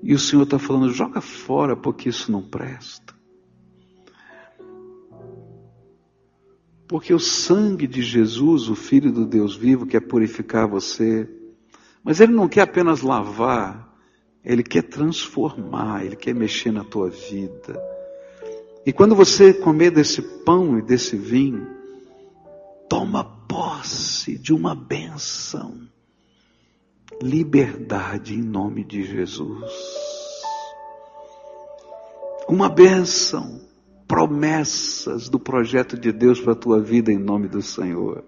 E 0.00 0.14
o 0.14 0.20
Senhor 0.20 0.44
está 0.44 0.56
falando: 0.56 0.92
joga 0.92 1.20
fora, 1.20 1.76
porque 1.76 2.10
isso 2.10 2.30
não 2.30 2.48
presta. 2.48 3.12
Porque 6.86 7.12
o 7.12 7.18
sangue 7.18 7.88
de 7.88 8.02
Jesus, 8.02 8.68
o 8.68 8.76
Filho 8.76 9.10
do 9.10 9.26
Deus 9.26 9.56
vivo, 9.56 9.84
quer 9.84 10.02
purificar 10.02 10.68
você. 10.68 11.28
Mas 12.02 12.20
Ele 12.20 12.32
não 12.32 12.48
quer 12.48 12.62
apenas 12.62 13.02
lavar, 13.02 13.92
Ele 14.44 14.62
quer 14.62 14.82
transformar, 14.82 16.04
Ele 16.04 16.16
quer 16.16 16.34
mexer 16.34 16.72
na 16.72 16.84
tua 16.84 17.10
vida. 17.10 17.80
E 18.86 18.92
quando 18.92 19.14
você 19.14 19.52
comer 19.52 19.90
desse 19.90 20.22
pão 20.22 20.78
e 20.78 20.82
desse 20.82 21.16
vinho, 21.16 21.66
toma 22.88 23.22
posse 23.22 24.38
de 24.38 24.52
uma 24.52 24.74
bênção. 24.74 25.78
Liberdade 27.20 28.34
em 28.34 28.42
nome 28.42 28.84
de 28.84 29.02
Jesus. 29.02 29.70
Uma 32.48 32.68
bênção, 32.70 33.60
promessas 34.06 35.28
do 35.28 35.38
projeto 35.38 35.98
de 35.98 36.10
Deus 36.10 36.40
para 36.40 36.52
a 36.52 36.56
tua 36.56 36.80
vida 36.80 37.12
em 37.12 37.18
nome 37.18 37.48
do 37.48 37.60
Senhor. 37.60 38.24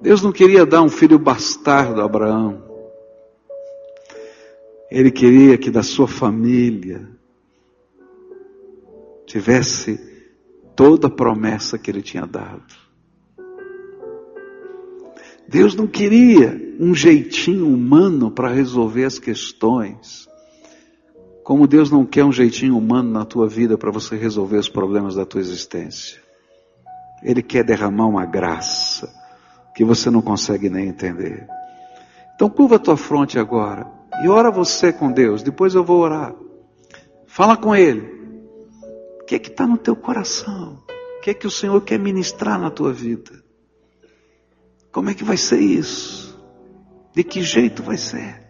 Deus 0.00 0.22
não 0.22 0.32
queria 0.32 0.64
dar 0.64 0.80
um 0.80 0.88
filho 0.88 1.18
bastardo 1.18 2.00
a 2.00 2.04
Abraão. 2.04 2.62
Ele 4.90 5.10
queria 5.10 5.58
que 5.58 5.70
da 5.70 5.82
sua 5.82 6.08
família 6.08 7.06
tivesse 9.26 10.00
toda 10.74 11.06
a 11.06 11.10
promessa 11.10 11.78
que 11.78 11.90
ele 11.90 12.02
tinha 12.02 12.26
dado. 12.26 12.74
Deus 15.46 15.74
não 15.74 15.86
queria 15.86 16.76
um 16.80 16.94
jeitinho 16.94 17.68
humano 17.68 18.30
para 18.30 18.48
resolver 18.48 19.04
as 19.04 19.18
questões. 19.18 20.26
Como 21.44 21.66
Deus 21.66 21.90
não 21.90 22.06
quer 22.06 22.24
um 22.24 22.32
jeitinho 22.32 22.76
humano 22.76 23.10
na 23.10 23.24
tua 23.24 23.46
vida 23.46 23.76
para 23.76 23.90
você 23.90 24.16
resolver 24.16 24.56
os 24.56 24.68
problemas 24.68 25.14
da 25.14 25.26
tua 25.26 25.40
existência. 25.40 26.20
Ele 27.22 27.42
quer 27.42 27.64
derramar 27.64 28.06
uma 28.06 28.24
graça 28.24 29.19
que 29.74 29.84
você 29.84 30.10
não 30.10 30.22
consegue 30.22 30.68
nem 30.68 30.88
entender. 30.88 31.46
Então 32.34 32.48
curva 32.48 32.76
a 32.76 32.78
tua 32.78 32.96
fronte 32.96 33.38
agora 33.38 33.86
e 34.22 34.28
ora 34.28 34.50
você 34.50 34.92
com 34.92 35.10
Deus. 35.10 35.42
Depois 35.42 35.74
eu 35.74 35.84
vou 35.84 36.00
orar. 36.00 36.34
Fala 37.26 37.56
com 37.56 37.74
Ele. 37.74 38.18
O 39.20 39.24
que 39.24 39.34
é 39.34 39.38
que 39.38 39.50
está 39.50 39.66
no 39.66 39.78
teu 39.78 39.94
coração? 39.94 40.82
O 41.18 41.20
que 41.20 41.30
é 41.30 41.34
que 41.34 41.46
o 41.46 41.50
Senhor 41.50 41.80
quer 41.82 41.98
ministrar 41.98 42.58
na 42.58 42.70
tua 42.70 42.92
vida? 42.92 43.44
Como 44.90 45.10
é 45.10 45.14
que 45.14 45.22
vai 45.22 45.36
ser 45.36 45.60
isso? 45.60 46.38
De 47.14 47.22
que 47.22 47.42
jeito 47.42 47.82
vai 47.82 47.96
ser? 47.96 48.42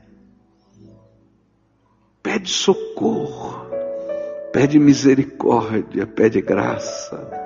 Pede 2.22 2.48
socorro, 2.48 3.66
pede 4.52 4.78
misericórdia, 4.78 6.06
pede 6.06 6.40
graça. 6.40 7.39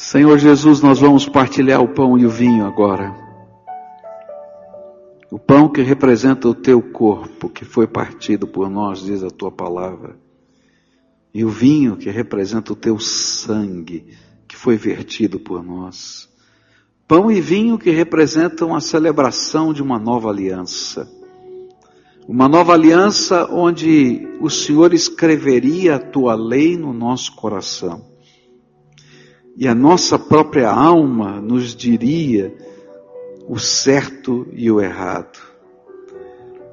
Senhor 0.00 0.38
Jesus, 0.38 0.80
nós 0.80 0.98
vamos 0.98 1.28
partilhar 1.28 1.82
o 1.82 1.88
pão 1.92 2.18
e 2.18 2.24
o 2.24 2.30
vinho 2.30 2.64
agora. 2.64 3.14
O 5.30 5.38
pão 5.38 5.68
que 5.68 5.82
representa 5.82 6.48
o 6.48 6.54
teu 6.54 6.80
corpo, 6.80 7.50
que 7.50 7.66
foi 7.66 7.86
partido 7.86 8.46
por 8.46 8.70
nós, 8.70 9.00
diz 9.00 9.22
a 9.22 9.28
tua 9.28 9.52
palavra. 9.52 10.16
E 11.34 11.44
o 11.44 11.50
vinho 11.50 11.98
que 11.98 12.08
representa 12.08 12.72
o 12.72 12.76
teu 12.76 12.98
sangue, 12.98 14.06
que 14.48 14.56
foi 14.56 14.74
vertido 14.74 15.38
por 15.38 15.62
nós. 15.62 16.30
Pão 17.06 17.30
e 17.30 17.38
vinho 17.38 17.76
que 17.76 17.90
representam 17.90 18.74
a 18.74 18.80
celebração 18.80 19.70
de 19.70 19.82
uma 19.82 19.98
nova 19.98 20.30
aliança. 20.30 21.06
Uma 22.26 22.48
nova 22.48 22.72
aliança 22.72 23.46
onde 23.52 24.26
o 24.40 24.48
Senhor 24.48 24.94
escreveria 24.94 25.96
a 25.96 25.98
tua 25.98 26.34
lei 26.34 26.74
no 26.74 26.94
nosso 26.94 27.36
coração. 27.36 28.09
E 29.56 29.68
a 29.68 29.74
nossa 29.74 30.18
própria 30.18 30.70
alma 30.70 31.40
nos 31.40 31.74
diria 31.74 32.54
o 33.48 33.58
certo 33.58 34.46
e 34.52 34.70
o 34.70 34.80
errado. 34.80 35.38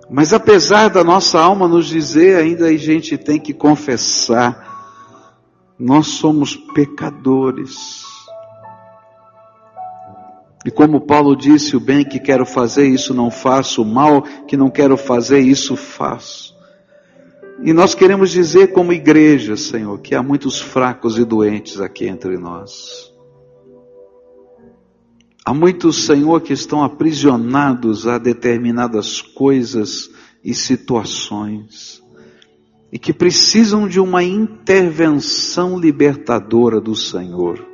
Mas 0.10 0.32
apesar 0.32 0.90
da 0.90 1.04
nossa 1.04 1.40
alma 1.40 1.68
nos 1.68 1.88
dizer, 1.88 2.38
ainda 2.38 2.68
a 2.68 2.78
gente 2.78 3.18
tem 3.18 3.40
que 3.40 3.54
confessar 3.54 4.68
nós 5.80 6.08
somos 6.08 6.56
pecadores. 6.56 8.04
E 10.66 10.72
como 10.72 11.02
Paulo 11.02 11.36
disse, 11.36 11.78
o 11.78 11.80
bem 11.80 12.04
que 12.04 12.20
quero 12.20 12.46
fazer, 12.46 12.88
isso 12.88 13.14
não 13.14 13.30
faço, 13.30 13.84
o 13.84 13.86
mal 13.86 14.24
que 14.48 14.58
não 14.58 14.70
quero 14.70 14.98
fazer, 14.98 15.40
isso 15.40 15.76
faço. 15.76 16.57
E 17.64 17.74
nós 17.74 17.96
queremos 17.96 18.30
dizer, 18.30 18.72
como 18.72 18.94
igreja, 18.94 19.58
Senhor, 19.58 20.00
que 20.00 20.14
há 20.14 20.22
muitos 20.22 20.60
fracos 20.60 21.18
e 21.18 21.26
doentes 21.26 21.82
aqui 21.82 22.08
entre 22.08 22.38
nós. 22.38 23.12
Há 25.44 25.54
muitos, 25.54 26.06
Senhor, 26.06 26.42
que 26.42 26.54
estão 26.54 26.84
aprisionados 26.84 28.06
a 28.06 28.18
determinadas 28.18 29.22
coisas 29.22 30.10
e 30.44 30.54
situações 30.54 32.04
e 32.92 33.00
que 33.00 33.14
precisam 33.14 33.88
de 33.88 34.00
uma 34.00 34.24
intervenção 34.24 35.80
libertadora 35.80 36.80
do 36.80 36.96
Senhor. 36.96 37.66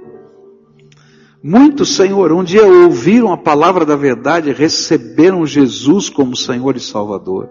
Muitos, 1.43 1.95
Senhor, 1.95 2.31
um 2.31 2.43
dia 2.43 2.65
ouviram 2.65 3.33
a 3.33 3.37
palavra 3.37 3.85
da 3.85 3.95
verdade, 3.95 4.53
receberam 4.53 5.45
Jesus 5.45 6.09
como 6.09 6.37
Senhor 6.37 6.75
e 6.77 6.79
Salvador, 6.79 7.49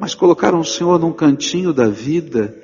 mas 0.00 0.14
colocaram 0.14 0.60
o 0.60 0.64
Senhor 0.64 0.98
num 0.98 1.12
cantinho 1.12 1.74
da 1.74 1.86
vida 1.86 2.56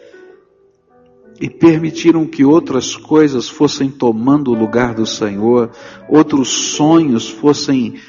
e 1.39 1.51
permitiram 1.51 2.27
que 2.27 2.43
outras 2.47 2.97
coisas 2.97 3.47
fossem 3.47 3.91
tomando 3.91 4.51
o 4.51 4.55
lugar 4.55 4.95
do 4.95 5.05
Senhor, 5.05 5.71
outros 6.09 6.49
sonhos 6.49 7.29
fossem 7.29 8.01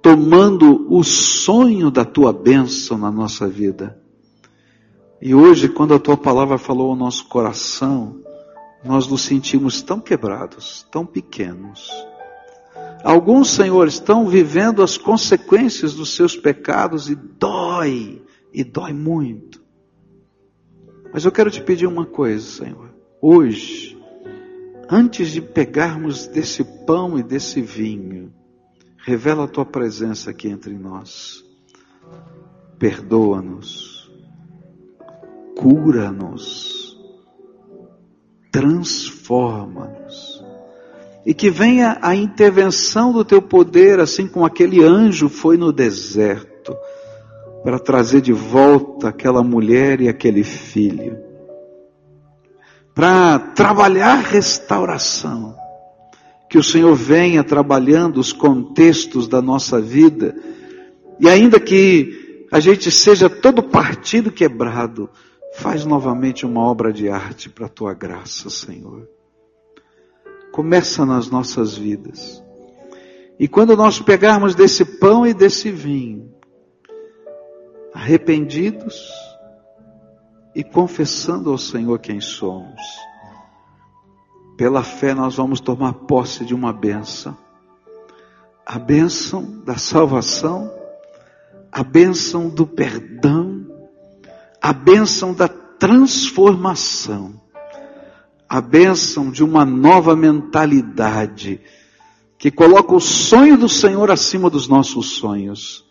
tomando 0.00 0.86
o 0.88 1.04
sonho 1.04 1.90
da 1.90 2.02
tua 2.02 2.32
bênção 2.32 2.96
na 2.96 3.10
nossa 3.10 3.46
vida. 3.46 4.00
E 5.20 5.34
hoje, 5.34 5.68
quando 5.68 5.92
a 5.92 5.98
tua 5.98 6.16
palavra 6.16 6.56
falou 6.56 6.90
ao 6.90 6.96
nosso 6.96 7.26
coração, 7.26 8.22
nós 8.82 9.06
nos 9.06 9.20
sentimos 9.20 9.82
tão 9.82 10.00
quebrados, 10.00 10.86
tão 10.90 11.04
pequenos. 11.04 11.90
Alguns, 13.04 13.50
Senhor, 13.50 13.86
estão 13.86 14.26
vivendo 14.26 14.82
as 14.82 14.96
consequências 14.96 15.94
dos 15.94 16.14
seus 16.14 16.34
pecados 16.34 17.10
e 17.10 17.14
dói, 17.14 18.22
e 18.56 18.64
dói 18.64 18.92
muito. 18.92 19.62
Mas 21.12 21.24
eu 21.24 21.30
quero 21.30 21.50
te 21.50 21.62
pedir 21.62 21.86
uma 21.86 22.04
coisa, 22.04 22.44
Senhor. 22.44 22.92
Hoje, 23.22 23.96
antes 24.90 25.30
de 25.30 25.40
pegarmos 25.40 26.26
desse 26.26 26.64
pão 26.84 27.16
e 27.16 27.22
desse 27.22 27.62
vinho, 27.62 28.32
revela 28.96 29.44
a 29.44 29.48
tua 29.48 29.64
presença 29.64 30.30
aqui 30.30 30.48
entre 30.48 30.74
nós. 30.76 31.44
Perdoa-nos 32.78 33.96
cura-nos, 35.56 36.96
transforma-nos. 38.52 40.44
E 41.24 41.34
que 41.34 41.50
venha 41.50 41.98
a 42.02 42.14
intervenção 42.14 43.12
do 43.12 43.24
teu 43.24 43.42
poder, 43.42 43.98
assim 43.98 44.28
como 44.28 44.44
aquele 44.44 44.84
anjo 44.84 45.28
foi 45.28 45.56
no 45.56 45.72
deserto, 45.72 46.55
para 47.66 47.80
trazer 47.80 48.20
de 48.20 48.32
volta 48.32 49.08
aquela 49.08 49.42
mulher 49.42 50.00
e 50.00 50.08
aquele 50.08 50.44
filho. 50.44 51.18
Para 52.94 53.40
trabalhar 53.40 54.20
restauração. 54.20 55.52
Que 56.48 56.58
o 56.58 56.62
Senhor 56.62 56.94
venha 56.94 57.42
trabalhando 57.42 58.20
os 58.20 58.32
contextos 58.32 59.26
da 59.26 59.42
nossa 59.42 59.80
vida. 59.80 60.32
E 61.18 61.28
ainda 61.28 61.58
que 61.58 62.46
a 62.52 62.60
gente 62.60 62.88
seja 62.88 63.28
todo 63.28 63.60
partido 63.60 64.30
quebrado, 64.30 65.10
Faz 65.54 65.86
novamente 65.86 66.44
uma 66.44 66.60
obra 66.60 66.92
de 66.92 67.08
arte 67.08 67.48
para 67.48 67.64
a 67.64 67.68
tua 67.70 67.94
graça, 67.94 68.50
Senhor. 68.50 69.08
Começa 70.52 71.06
nas 71.06 71.30
nossas 71.30 71.74
vidas. 71.74 72.44
E 73.40 73.48
quando 73.48 73.74
nós 73.74 73.98
pegarmos 73.98 74.54
desse 74.54 74.84
pão 74.84 75.26
e 75.26 75.32
desse 75.32 75.70
vinho, 75.70 76.35
arrependidos 77.96 79.10
e 80.54 80.62
confessando 80.62 81.50
ao 81.50 81.56
Senhor 81.56 81.98
quem 81.98 82.20
somos, 82.20 82.80
pela 84.54 84.82
fé 84.82 85.14
nós 85.14 85.36
vamos 85.36 85.60
tomar 85.60 85.94
posse 85.94 86.44
de 86.44 86.54
uma 86.54 86.74
benção. 86.74 87.36
A 88.66 88.78
bênção 88.78 89.62
da 89.64 89.78
salvação, 89.78 90.70
a 91.72 91.82
bênção 91.82 92.50
do 92.50 92.66
perdão, 92.66 93.66
a 94.60 94.74
bênção 94.74 95.32
da 95.32 95.48
transformação, 95.48 97.40
a 98.46 98.60
bênção 98.60 99.30
de 99.30 99.42
uma 99.42 99.64
nova 99.64 100.14
mentalidade 100.14 101.60
que 102.36 102.50
coloca 102.50 102.94
o 102.94 103.00
sonho 103.00 103.56
do 103.56 103.68
Senhor 103.68 104.10
acima 104.10 104.50
dos 104.50 104.68
nossos 104.68 105.16
sonhos 105.16 105.85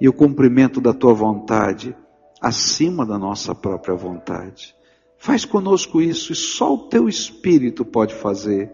e 0.00 0.08
o 0.08 0.12
cumprimento 0.12 0.80
da 0.80 0.92
tua 0.92 1.12
vontade 1.12 1.94
acima 2.40 3.04
da 3.04 3.18
nossa 3.18 3.54
própria 3.54 3.94
vontade. 3.94 4.74
Faz 5.18 5.44
conosco 5.44 6.00
isso 6.00 6.32
e 6.32 6.36
só 6.36 6.74
o 6.74 6.88
teu 6.88 7.08
espírito 7.08 7.84
pode 7.84 8.14
fazer. 8.14 8.72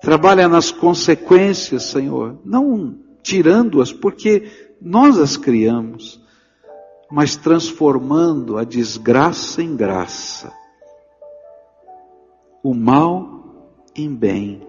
Trabalha 0.00 0.48
nas 0.48 0.70
consequências, 0.70 1.84
Senhor, 1.84 2.38
não 2.44 2.96
tirando-as, 3.22 3.92
porque 3.92 4.48
nós 4.80 5.18
as 5.18 5.36
criamos 5.36 6.24
mas 7.10 7.36
transformando 7.36 8.58
a 8.58 8.64
desgraça 8.64 9.62
em 9.62 9.76
graça, 9.76 10.52
o 12.62 12.74
mal 12.74 13.84
em 13.94 14.12
bem, 14.14 14.66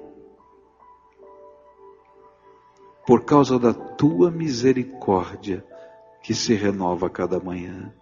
por 3.07 3.23
causa 3.23 3.57
da 3.57 3.73
tua 3.73 4.29
misericórdia 4.29 5.63
que 6.21 6.33
se 6.33 6.53
renova 6.53 7.07
a 7.07 7.09
cada 7.09 7.39
manhã. 7.39 7.93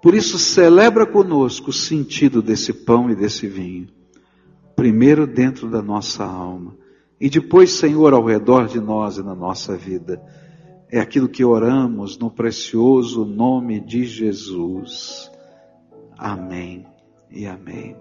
Por 0.00 0.14
isso, 0.14 0.38
celebra 0.38 1.04
conosco 1.04 1.68
o 1.68 1.74
sentido 1.74 2.40
desse 2.40 2.72
pão 2.72 3.10
e 3.10 3.14
desse 3.14 3.46
vinho. 3.46 3.88
Primeiro 4.74 5.26
dentro 5.26 5.68
da 5.68 5.82
nossa 5.82 6.24
alma, 6.24 6.74
e 7.20 7.28
depois, 7.28 7.72
Senhor, 7.72 8.14
ao 8.14 8.24
redor 8.24 8.66
de 8.66 8.80
nós 8.80 9.18
e 9.18 9.22
na 9.22 9.34
nossa 9.34 9.76
vida 9.76 10.22
é 10.90 10.98
aquilo 10.98 11.28
que 11.28 11.44
oramos 11.44 12.16
no 12.16 12.30
precioso 12.30 13.26
nome 13.26 13.78
de 13.78 14.04
Jesus. 14.04 15.30
Amém 16.16 16.86
e 17.30 17.46
amém. 17.46 17.94